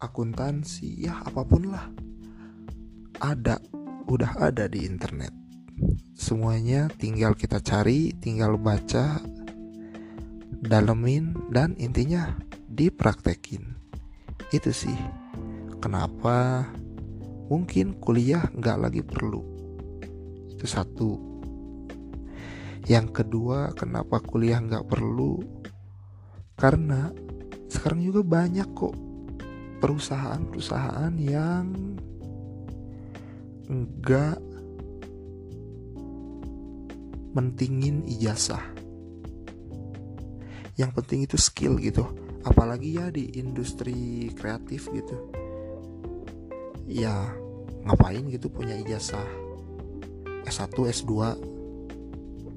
akuntansi, 0.00 1.04
ya 1.04 1.20
apa 1.20 1.44
pun 1.44 1.68
lah. 1.68 1.84
Ada, 3.20 3.60
udah 4.08 4.40
ada 4.40 4.64
di 4.72 4.88
internet. 4.88 5.36
Semuanya 6.16 6.88
tinggal 6.96 7.36
kita 7.36 7.60
cari, 7.60 8.16
tinggal 8.16 8.56
baca, 8.56 9.20
dalemin, 10.64 11.36
dan 11.52 11.76
intinya 11.76 12.36
dipraktekin. 12.68 13.79
Itu 14.50 14.74
sih. 14.74 14.98
Kenapa 15.78 16.66
mungkin 17.46 17.94
kuliah 18.02 18.50
nggak 18.50 18.78
lagi 18.82 19.02
perlu. 19.06 19.42
Itu 20.50 20.66
satu. 20.66 21.10
Yang 22.90 23.22
kedua 23.22 23.70
kenapa 23.78 24.18
kuliah 24.18 24.58
nggak 24.58 24.90
perlu? 24.90 25.38
Karena 26.58 27.14
sekarang 27.70 28.02
juga 28.02 28.26
banyak 28.26 28.68
kok 28.74 28.94
perusahaan-perusahaan 29.78 31.14
yang 31.16 31.70
nggak 33.70 34.38
mentingin 37.38 38.02
ijazah. 38.10 38.66
Yang 40.74 40.90
penting 40.98 41.20
itu 41.22 41.38
skill 41.38 41.78
gitu 41.78 42.19
apalagi 42.44 42.96
ya 42.96 43.12
di 43.12 43.36
industri 43.36 44.28
kreatif 44.32 44.88
gitu. 44.92 45.16
Ya 46.88 47.12
ngapain 47.84 48.26
gitu 48.28 48.48
punya 48.52 48.76
ijazah 48.76 49.24
S1 50.44 50.74
S2 50.74 51.12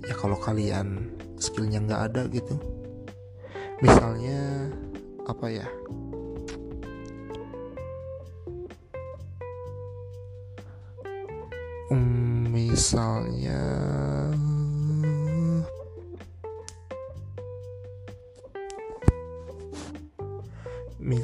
ya 0.04 0.16
kalau 0.20 0.36
kalian 0.40 1.12
skillnya 1.40 1.84
nggak 1.84 2.02
ada 2.12 2.22
gitu. 2.32 2.56
Misalnya 3.84 4.72
apa 5.28 5.48
ya? 5.52 5.68
Um, 11.92 12.48
misalnya 12.48 13.83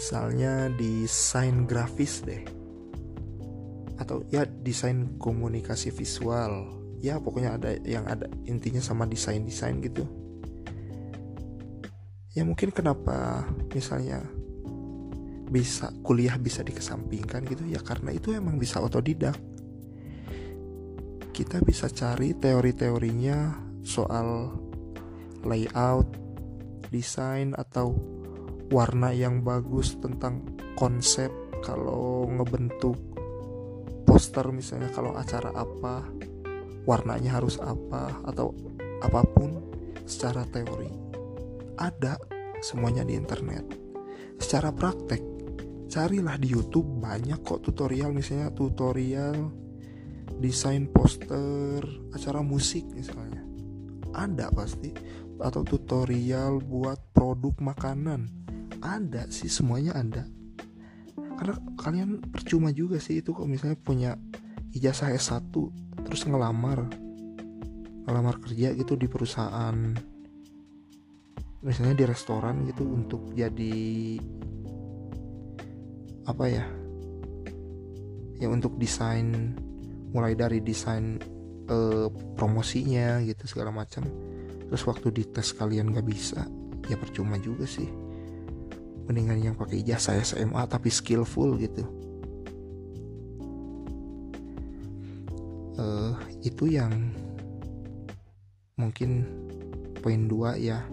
misalnya 0.09 0.73
desain 0.73 1.69
grafis 1.69 2.25
deh. 2.25 2.41
Atau 4.01 4.25
ya 4.33 4.41
desain 4.41 5.21
komunikasi 5.21 5.93
visual. 5.93 6.81
Ya 6.97 7.21
pokoknya 7.21 7.61
ada 7.61 7.77
yang 7.85 8.09
ada 8.09 8.25
intinya 8.49 8.81
sama 8.81 9.05
desain 9.05 9.45
desain 9.45 9.77
gitu. 9.85 10.09
Ya 12.33 12.41
mungkin 12.41 12.73
kenapa 12.73 13.45
misalnya 13.69 14.25
bisa 15.45 15.93
kuliah 16.01 16.41
bisa 16.41 16.65
dikesampingkan 16.65 17.45
gitu? 17.45 17.69
Ya 17.69 17.77
karena 17.77 18.09
itu 18.09 18.33
emang 18.33 18.57
bisa 18.57 18.81
otodidak. 18.81 19.37
Kita 21.37 21.61
bisa 21.61 21.85
cari 21.85 22.33
teori-teorinya 22.33 23.61
soal 23.85 24.57
layout 25.45 26.09
desain 26.89 27.53
atau 27.53 28.17
warna 28.69 29.09
yang 29.13 29.41
bagus 29.41 29.97
tentang 29.97 30.45
konsep 30.77 31.29
kalau 31.65 32.29
ngebentuk 32.29 32.95
poster 34.05 34.49
misalnya 34.49 34.89
kalau 34.93 35.13
acara 35.17 35.53
apa 35.53 36.05
warnanya 36.85 37.37
harus 37.37 37.61
apa 37.61 38.23
atau 38.25 38.53
apa 39.03 39.21
pun 39.27 39.57
secara 40.05 40.45
teori 40.49 40.89
ada 41.79 42.19
semuanya 42.59 43.07
di 43.07 43.15
internet. 43.15 43.65
Secara 44.39 44.75
praktek 44.75 45.23
carilah 45.89 46.35
di 46.37 46.51
YouTube 46.51 47.01
banyak 47.01 47.41
kok 47.41 47.65
tutorial 47.65 48.13
misalnya 48.13 48.53
tutorial 48.53 49.49
desain 50.37 50.87
poster 50.91 51.81
acara 52.13 52.43
musik 52.43 52.85
misalnya. 52.91 53.41
Ada 54.11 54.51
pasti 54.51 54.91
atau 55.39 55.63
tutorial 55.63 56.59
buat 56.59 56.99
produk 57.15 57.55
makanan 57.63 58.38
ada 58.83 59.27
sih 59.31 59.51
semuanya 59.51 59.95
ada. 59.95 60.23
Karena 61.15 61.55
kalian 61.79 62.19
percuma 62.19 62.71
juga 62.75 62.99
sih 62.99 63.23
itu 63.23 63.31
kok 63.31 63.47
misalnya 63.47 63.79
punya 63.79 64.11
ijazah 64.75 65.15
S1 65.15 65.49
terus 66.03 66.27
ngelamar 66.27 66.89
ngelamar 68.05 68.35
kerja 68.41 68.73
gitu 68.73 68.97
di 68.97 69.07
perusahaan 69.07 69.75
misalnya 71.59 71.95
di 71.95 72.05
restoran 72.07 72.63
gitu 72.65 72.87
untuk 72.87 73.35
jadi 73.35 74.17
apa 76.27 76.45
ya 76.47 76.65
ya 78.39 78.47
untuk 78.47 78.79
desain 78.79 79.55
mulai 80.15 80.33
dari 80.33 80.63
desain 80.63 81.19
eh, 81.69 82.07
promosinya 82.35 83.19
gitu 83.23 83.43
segala 83.47 83.71
macam. 83.71 84.07
Terus 84.69 84.85
waktu 84.85 85.09
dites 85.09 85.57
kalian 85.57 85.89
gak 85.97 86.05
bisa 86.05 86.45
ya 86.85 86.97
percuma 86.97 87.41
juga 87.41 87.65
sih 87.65 88.08
mendingan 89.09 89.41
yang 89.41 89.55
pakai 89.57 89.81
ijazah 89.81 90.21
SMA 90.21 90.61
tapi 90.69 90.93
skillful 90.93 91.57
gitu. 91.57 91.81
Uh, 95.81 96.13
itu 96.45 96.69
yang 96.69 96.93
mungkin 98.77 99.25
poin 100.05 100.29
dua 100.29 100.53
ya 100.61 100.85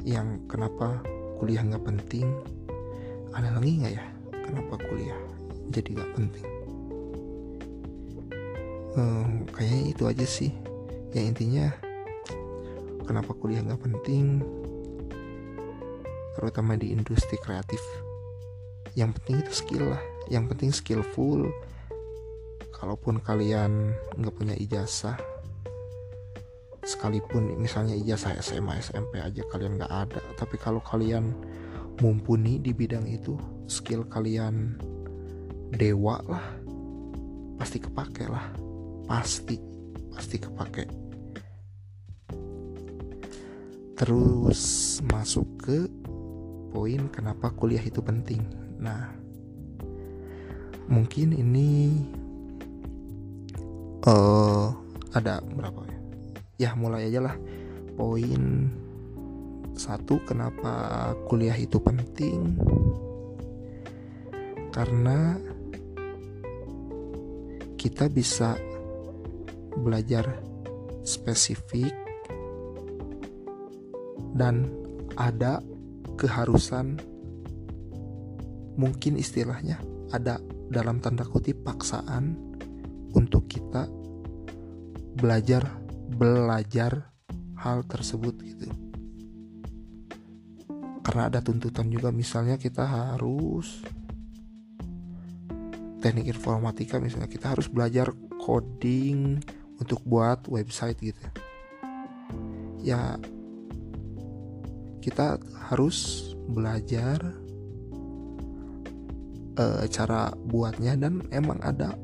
yang 0.00 0.40
kenapa 0.48 1.04
kuliah 1.36 1.60
nggak 1.60 1.84
penting. 1.84 2.24
Ada 3.36 3.52
lagi 3.52 3.84
nggak 3.84 3.92
ya? 3.92 4.04
Kenapa 4.48 4.80
kuliah 4.88 5.20
jadi 5.68 5.88
nggak 5.92 6.12
penting? 6.16 6.48
Uh, 8.96 9.28
kayaknya 9.52 9.82
itu 9.92 10.02
aja 10.08 10.24
sih. 10.24 10.56
Yang 11.12 11.36
intinya 11.36 11.68
kenapa 13.04 13.36
kuliah 13.36 13.60
nggak 13.60 13.84
penting 13.84 14.40
terutama 16.36 16.76
di 16.76 16.92
industri 16.92 17.40
kreatif. 17.40 17.80
Yang 18.92 19.20
penting 19.20 19.36
itu 19.40 19.52
skill 19.52 19.84
lah. 19.96 20.02
Yang 20.28 20.44
penting 20.52 20.70
skillful. 20.76 21.48
Kalaupun 22.76 23.24
kalian 23.24 23.96
nggak 24.20 24.34
punya 24.36 24.54
ijazah 24.60 25.16
sekalipun 26.86 27.58
misalnya 27.58 27.98
ijazah 27.98 28.38
SMA 28.38 28.78
SMP 28.78 29.18
aja 29.18 29.42
kalian 29.50 29.74
nggak 29.74 29.90
ada 29.90 30.22
tapi 30.38 30.54
kalau 30.54 30.78
kalian 30.78 31.34
mumpuni 31.98 32.62
di 32.62 32.70
bidang 32.70 33.10
itu 33.10 33.34
skill 33.66 34.06
kalian 34.06 34.78
dewa 35.74 36.22
lah 36.30 36.46
pasti 37.56 37.80
kepake 37.80 38.24
lah. 38.28 38.52
Pasti 39.08 39.56
pasti 40.12 40.36
kepake. 40.36 40.84
Terus 43.96 44.60
masuk 45.08 45.48
ke 45.64 45.78
poin 46.76 47.08
kenapa 47.08 47.48
kuliah 47.56 47.80
itu 47.80 48.04
penting. 48.04 48.44
Nah 48.76 49.08
mungkin 50.92 51.32
ini 51.32 51.96
uh, 54.04 54.76
ada 55.16 55.40
berapa 55.40 55.80
ya? 55.88 55.98
Ya 56.60 56.70
mulai 56.76 57.08
aja 57.08 57.32
lah. 57.32 57.36
Poin 57.96 58.68
satu 59.72 60.20
kenapa 60.28 61.16
kuliah 61.24 61.56
itu 61.56 61.80
penting? 61.80 62.60
Karena 64.68 65.40
kita 67.80 68.12
bisa 68.12 68.52
belajar 69.80 70.28
spesifik 71.08 71.96
dan 74.36 74.68
ada 75.16 75.64
keharusan 76.16 76.98
mungkin 78.76 79.16
istilahnya 79.16 79.80
ada 80.12 80.40
dalam 80.68 81.00
tanda 81.00 81.24
kutip 81.24 81.62
paksaan 81.64 82.36
untuk 83.16 83.48
kita 83.48 83.88
belajar 85.16 85.64
belajar 86.12 87.12
hal 87.56 87.82
tersebut 87.88 88.34
gitu. 88.44 88.68
Karena 91.00 91.30
ada 91.32 91.40
tuntutan 91.40 91.88
juga 91.88 92.12
misalnya 92.12 92.60
kita 92.60 92.84
harus 92.84 93.80
teknik 96.02 96.30
informatika 96.36 97.00
misalnya 97.00 97.30
kita 97.30 97.56
harus 97.56 97.66
belajar 97.72 98.12
coding 98.36 99.40
untuk 99.80 100.04
buat 100.04 100.44
website 100.46 100.98
gitu. 101.00 101.24
Ya 102.84 103.18
kita 105.06 105.38
harus 105.70 106.30
belajar 106.50 107.22
uh, 109.54 109.86
cara 109.86 110.34
buatnya 110.34 110.98
dan 110.98 111.22
emang 111.30 111.62
ada 111.62 111.94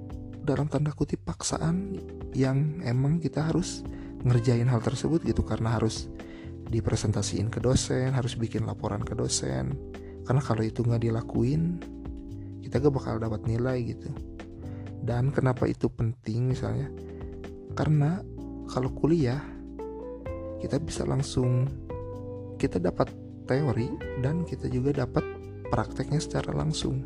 dalam 0.46 0.70
tanda 0.70 0.94
kutip 0.94 1.26
paksaan 1.26 1.98
yang 2.30 2.78
emang 2.86 3.18
kita 3.18 3.50
harus 3.50 3.82
ngerjain 4.22 4.70
hal 4.70 4.78
tersebut 4.78 5.26
gitu. 5.26 5.42
Karena 5.42 5.74
harus 5.74 6.06
dipresentasiin 6.70 7.50
ke 7.50 7.58
dosen 7.58 8.14
harus 8.14 8.38
bikin 8.38 8.62
laporan 8.62 9.02
ke 9.02 9.18
dosen. 9.18 9.74
Karena 10.22 10.38
kalau 10.38 10.62
itu 10.62 10.86
nggak 10.86 11.02
dilakuin 11.02 11.82
kita 12.62 12.88
gak 12.88 12.94
bakal 12.94 13.18
dapat 13.18 13.42
nilai 13.50 13.82
gitu. 13.84 14.08
Dan 15.02 15.34
kenapa 15.34 15.66
itu 15.66 15.90
penting 15.90 16.54
misalnya? 16.54 16.88
Karena 17.74 18.22
kalau 18.70 18.94
kuliah 18.94 19.42
kita 20.62 20.78
bisa 20.78 21.02
langsung 21.02 21.66
kita 22.62 22.78
dapat 22.78 23.10
teori 23.42 23.90
dan 24.22 24.46
kita 24.46 24.70
juga 24.70 25.02
dapat 25.02 25.26
prakteknya 25.66 26.22
secara 26.22 26.54
langsung. 26.54 27.02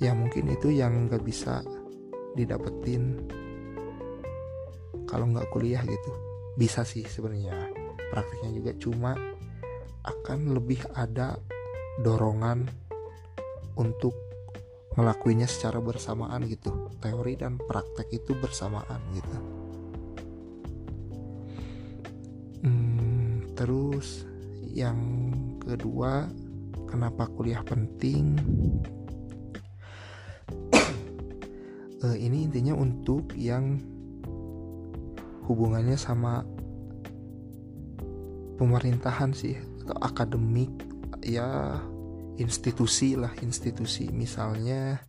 Ya 0.00 0.16
mungkin 0.16 0.48
itu 0.48 0.72
yang 0.72 1.12
gak 1.12 1.20
bisa 1.20 1.60
didapetin 2.32 3.20
kalau 5.04 5.28
nggak 5.28 5.52
kuliah 5.52 5.84
gitu. 5.84 6.10
Bisa 6.56 6.80
sih 6.88 7.04
sebenarnya. 7.04 7.52
Prakteknya 8.08 8.50
juga 8.56 8.72
cuma 8.80 9.12
akan 10.00 10.56
lebih 10.56 10.80
ada 10.96 11.36
dorongan 12.00 12.64
untuk 13.76 14.16
ngelakuinnya 14.96 15.44
secara 15.44 15.84
bersamaan 15.84 16.48
gitu. 16.48 16.88
Teori 17.04 17.36
dan 17.36 17.60
praktek 17.60 18.08
itu 18.16 18.32
bersamaan 18.32 19.04
gitu 19.12 19.59
terus. 23.60 24.24
Yang 24.72 24.96
kedua 25.60 26.24
kenapa 26.88 27.28
kuliah 27.28 27.60
penting? 27.60 28.40
Uh, 32.00 32.16
ini 32.24 32.48
intinya 32.48 32.72
untuk 32.72 33.36
yang 33.36 33.76
hubungannya 35.44 36.00
sama 36.00 36.40
pemerintahan 38.56 39.36
sih 39.36 39.60
atau 39.84 39.96
akademik 40.00 40.72
ya 41.20 41.76
institusi 42.40 43.12
lah 43.12 43.36
institusi. 43.44 44.08
Misalnya 44.08 45.04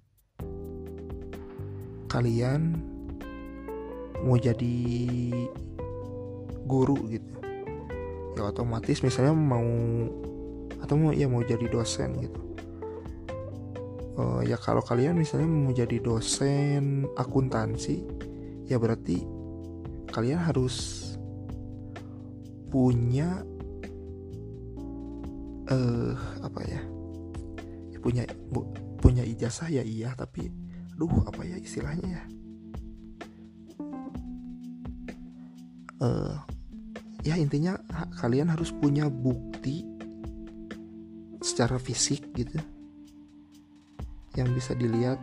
kalian 2.11 2.75
mau 4.27 4.35
jadi 4.35 4.75
guru 6.67 7.07
gitu 7.07 7.40
ya 8.41 8.49
otomatis 8.49 9.05
misalnya 9.05 9.37
mau 9.37 9.69
atau 10.81 10.97
mau 10.97 11.13
ya 11.13 11.29
mau 11.29 11.45
jadi 11.45 11.69
dosen 11.69 12.17
gitu. 12.25 12.41
Uh, 14.17 14.41
ya 14.43 14.57
kalau 14.57 14.81
kalian 14.81 15.15
misalnya 15.15 15.45
mau 15.45 15.69
jadi 15.69 16.01
dosen 16.01 17.05
akuntansi 17.13 18.01
ya 18.65 18.81
berarti 18.81 19.21
kalian 20.09 20.41
harus 20.41 21.07
punya 22.73 23.45
eh 25.69 25.77
uh, 25.77 26.17
apa 26.41 26.61
ya? 26.65 26.81
Punya 28.01 28.25
bu, 28.49 28.65
punya 28.97 29.21
ijazah 29.21 29.69
ya 29.69 29.85
iya 29.85 30.17
tapi 30.17 30.49
duh 30.97 31.21
apa 31.29 31.45
ya 31.45 31.61
istilahnya 31.61 32.09
ya? 32.09 32.23
Uh, 36.01 36.33
ya 37.21 37.37
intinya 37.37 37.77
kalian 38.17 38.49
harus 38.49 38.73
punya 38.73 39.05
bukti 39.05 39.85
secara 41.41 41.77
fisik 41.77 42.25
gitu 42.33 42.57
yang 44.37 44.49
bisa 44.55 44.73
dilihat 44.73 45.19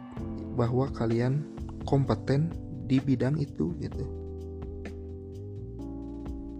bahwa 0.55 0.91
kalian 0.93 1.43
kompeten 1.89 2.53
di 2.85 3.01
bidang 3.01 3.41
itu 3.41 3.73
gitu. 3.81 4.05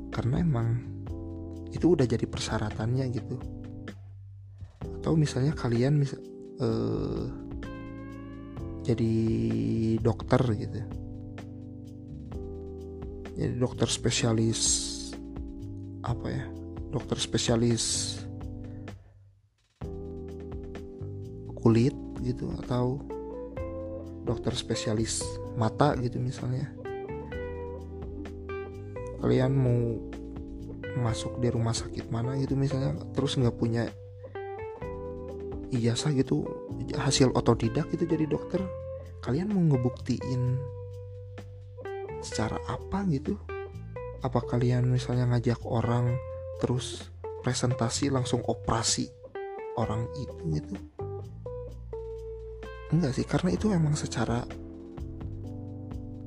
Karena 0.09 0.43
emang 0.43 0.69
itu 1.71 1.93
udah 1.95 2.09
jadi 2.09 2.25
persyaratannya 2.25 3.05
gitu. 3.13 3.37
Atau 4.99 5.15
misalnya 5.15 5.53
kalian 5.55 6.01
misal 6.01 6.19
uh, 6.59 7.27
jadi 8.83 9.15
dokter 10.01 10.41
gitu. 10.57 10.81
Jadi 13.39 13.55
dokter 13.61 13.87
spesialis 13.87 14.98
apa 16.09 16.27
ya 16.33 16.45
dokter 16.89 17.21
spesialis 17.21 18.17
kulit 21.61 21.93
gitu 22.25 22.49
atau 22.65 23.03
dokter 24.25 24.57
spesialis 24.57 25.21
mata 25.57 25.93
gitu 26.01 26.17
misalnya. 26.21 26.69
Kalian 29.19 29.53
mau 29.53 29.81
masuk 30.99 31.39
di 31.43 31.49
rumah 31.53 31.75
sakit 31.77 32.11
mana 32.11 32.35
gitu 32.41 32.59
misalnya 32.59 32.97
terus 33.15 33.39
nggak 33.39 33.57
punya 33.59 33.87
ijazah 35.71 36.11
gitu 36.17 36.49
hasil 36.97 37.31
otodidak 37.37 37.87
gitu 37.93 38.09
jadi 38.09 38.25
dokter 38.27 38.59
kalian 39.23 39.53
mau 39.53 39.63
ngebuktiin 39.63 40.59
secara 42.25 42.59
apa 42.67 43.05
gitu 43.13 43.39
apa 44.23 44.41
kalian 44.43 44.91
misalnya 44.91 45.31
ngajak 45.31 45.63
orang 45.67 46.15
terus 46.59 47.07
presentasi 47.43 48.11
langsung 48.11 48.43
operasi 48.43 49.07
orang 49.79 50.11
itu 50.19 50.37
gitu 50.59 50.75
enggak 52.91 53.13
sih 53.15 53.27
karena 53.27 53.55
itu 53.55 53.71
emang 53.71 53.95
secara 53.95 54.43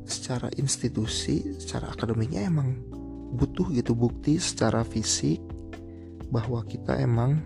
secara 0.08 0.48
institusi 0.56 1.60
secara 1.60 1.92
akademiknya 1.92 2.48
emang 2.48 2.80
butuh 3.32 3.72
gitu 3.72 3.96
bukti 3.96 4.40
secara 4.40 4.84
fisik 4.84 5.40
bahwa 6.32 6.64
kita 6.64 6.96
emang 7.00 7.44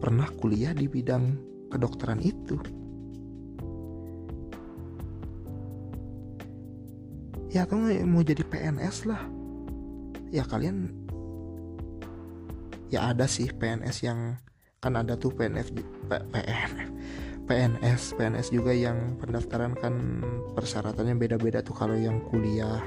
pernah 0.00 0.28
kuliah 0.32 0.72
di 0.72 0.88
bidang 0.88 1.36
kedokteran 1.68 2.24
itu. 2.24 2.56
Ya 7.50 7.66
atau 7.66 7.82
mau 7.82 8.22
jadi 8.22 8.46
PNS 8.46 9.10
lah. 9.10 9.26
Ya 10.30 10.46
kalian 10.46 10.94
ya 12.90 13.10
ada 13.10 13.26
sih 13.26 13.50
PNS 13.50 14.06
yang 14.06 14.38
kan 14.82 14.96
ada 14.98 15.14
tuh 15.14 15.34
PNF 15.34 15.70
P, 15.74 16.10
PN 16.10 16.72
PNS 17.46 18.14
PNS 18.14 18.54
juga 18.54 18.70
yang 18.74 19.18
pendaftaran 19.18 19.74
kan 19.78 20.22
persyaratannya 20.54 21.18
beda-beda 21.18 21.62
tuh 21.62 21.74
kalau 21.74 21.98
yang 21.98 22.22
kuliah 22.30 22.82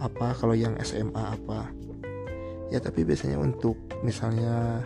apa 0.00 0.32
kalau 0.36 0.56
yang 0.56 0.76
SMA 0.80 1.20
apa 1.20 1.68
ya 2.72 2.80
tapi 2.80 3.04
biasanya 3.04 3.40
untuk 3.40 3.76
misalnya 4.04 4.84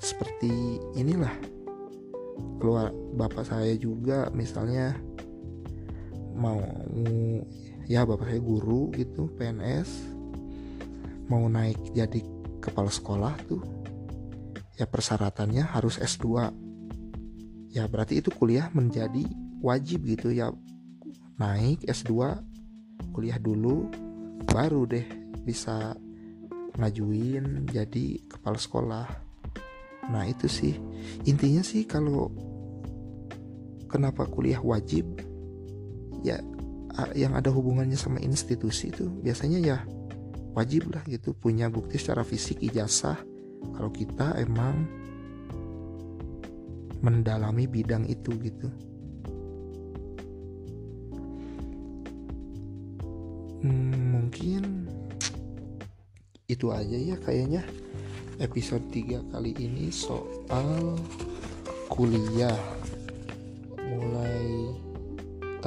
seperti 0.00 0.80
inilah 0.96 1.32
keluar 2.60 2.92
bapak 3.16 3.48
saya 3.48 3.72
juga 3.76 4.28
misalnya 4.36 4.96
mau 6.36 6.60
ya 7.86 8.02
bapak 8.02 8.30
saya 8.30 8.42
guru 8.42 8.90
gitu 8.94 9.30
PNS 9.34 10.14
mau 11.30 11.46
naik 11.46 11.94
jadi 11.94 12.20
kepala 12.62 12.90
sekolah 12.90 13.34
tuh 13.46 13.62
ya 14.78 14.86
persyaratannya 14.86 15.62
harus 15.62 15.98
S2 16.02 16.26
ya 17.72 17.86
berarti 17.86 18.20
itu 18.20 18.30
kuliah 18.34 18.70
menjadi 18.74 19.22
wajib 19.62 20.06
gitu 20.06 20.30
ya 20.34 20.50
naik 21.38 21.86
S2 21.86 22.42
kuliah 23.14 23.38
dulu 23.40 23.88
baru 24.46 24.84
deh 24.84 25.06
bisa 25.46 25.94
ngajuin 26.76 27.64
jadi 27.72 28.20
kepala 28.28 28.58
sekolah. 28.60 29.06
Nah 30.12 30.24
itu 30.28 30.46
sih. 30.46 30.76
Intinya 31.24 31.64
sih 31.64 31.88
kalau 31.88 32.30
kenapa 33.88 34.28
kuliah 34.28 34.60
wajib 34.60 35.06
ya 36.20 36.38
yang 37.12 37.36
ada 37.36 37.52
hubungannya 37.52 37.96
sama 37.96 38.16
institusi 38.24 38.88
itu 38.88 39.08
biasanya 39.20 39.58
ya 39.60 39.78
wajib 40.56 40.88
lah 40.88 41.04
gitu 41.04 41.36
punya 41.36 41.68
bukti 41.68 42.00
secara 42.00 42.24
fisik 42.24 42.64
ijazah. 42.64 43.20
Kalau 43.76 43.92
kita 43.92 44.40
emang 44.40 44.88
mendalami 47.04 47.68
bidang 47.68 48.08
itu 48.08 48.32
gitu. 48.40 48.68
Hmm, 53.60 54.16
mungkin 54.16 54.88
itu 56.48 56.72
aja 56.72 56.96
ya 56.96 57.16
kayaknya 57.20 57.66
episode 58.40 58.84
3 58.88 59.20
kali 59.36 59.52
ini 59.60 59.92
soal 59.92 60.96
kuliah. 61.92 62.56
Mulai 63.76 64.85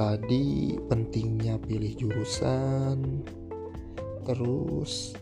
tadi 0.00 0.80
pentingnya 0.88 1.60
pilih 1.60 1.92
jurusan 1.92 3.20
terus 4.24 5.12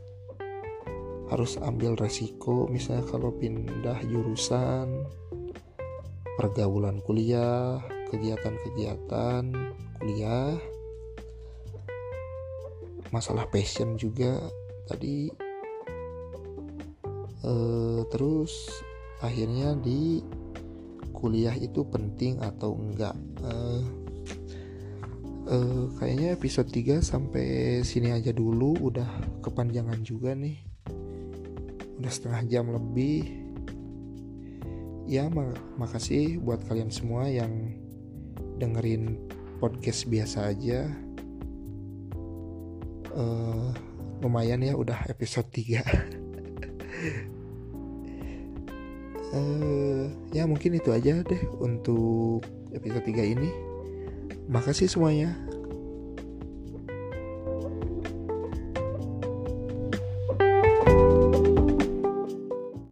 harus 1.34 1.58
ambil 1.58 1.98
resiko 1.98 2.70
misalnya 2.70 3.02
kalau 3.10 3.34
pindah 3.34 3.98
jurusan 4.06 5.02
pergaulan 6.38 7.02
kuliah 7.02 7.82
kegiatan-kegiatan 8.14 9.50
kuliah 9.98 10.54
masalah 13.10 13.48
passion 13.48 13.96
juga 13.96 14.38
tadi. 14.88 15.30
Uh, 17.38 18.04
terus 18.10 18.82
akhirnya 19.22 19.72
di 19.78 20.20
kuliah 21.14 21.54
itu 21.56 21.86
penting 21.86 22.42
atau 22.42 22.76
enggak? 22.76 23.16
Uh, 23.40 24.07
uh, 25.48 25.84
kayaknya 25.96 26.36
episode 26.36 26.68
3 26.68 27.00
sampai 27.00 27.80
sini 27.82 28.12
aja 28.12 28.30
dulu. 28.30 28.76
Udah 28.78 29.08
kepanjangan 29.40 30.04
juga 30.04 30.36
nih. 30.36 30.60
Udah 31.98 32.12
setengah 32.12 32.42
jam 32.46 32.70
lebih. 32.70 33.48
Ya 35.08 35.24
mak 35.32 35.56
makasih 35.80 36.36
buat 36.44 36.60
kalian 36.68 36.92
semua 36.92 37.32
yang 37.32 37.72
dengerin 38.60 39.16
podcast 39.56 40.04
biasa 40.04 40.52
aja. 40.52 40.84
Uh, 43.18 43.72
lumayan 44.22 44.62
ya 44.62 44.74
udah 44.74 44.98
episode 45.10 45.46
3 45.50 45.78
uh, 49.34 50.06
ya 50.36 50.42
mungkin 50.46 50.78
itu 50.78 50.90
aja 50.90 51.22
deh 51.22 51.42
untuk 51.62 52.42
episode 52.74 53.06
3 53.06 53.34
ini 53.38 53.50
makasih 54.48 54.88
semuanya 54.88 55.36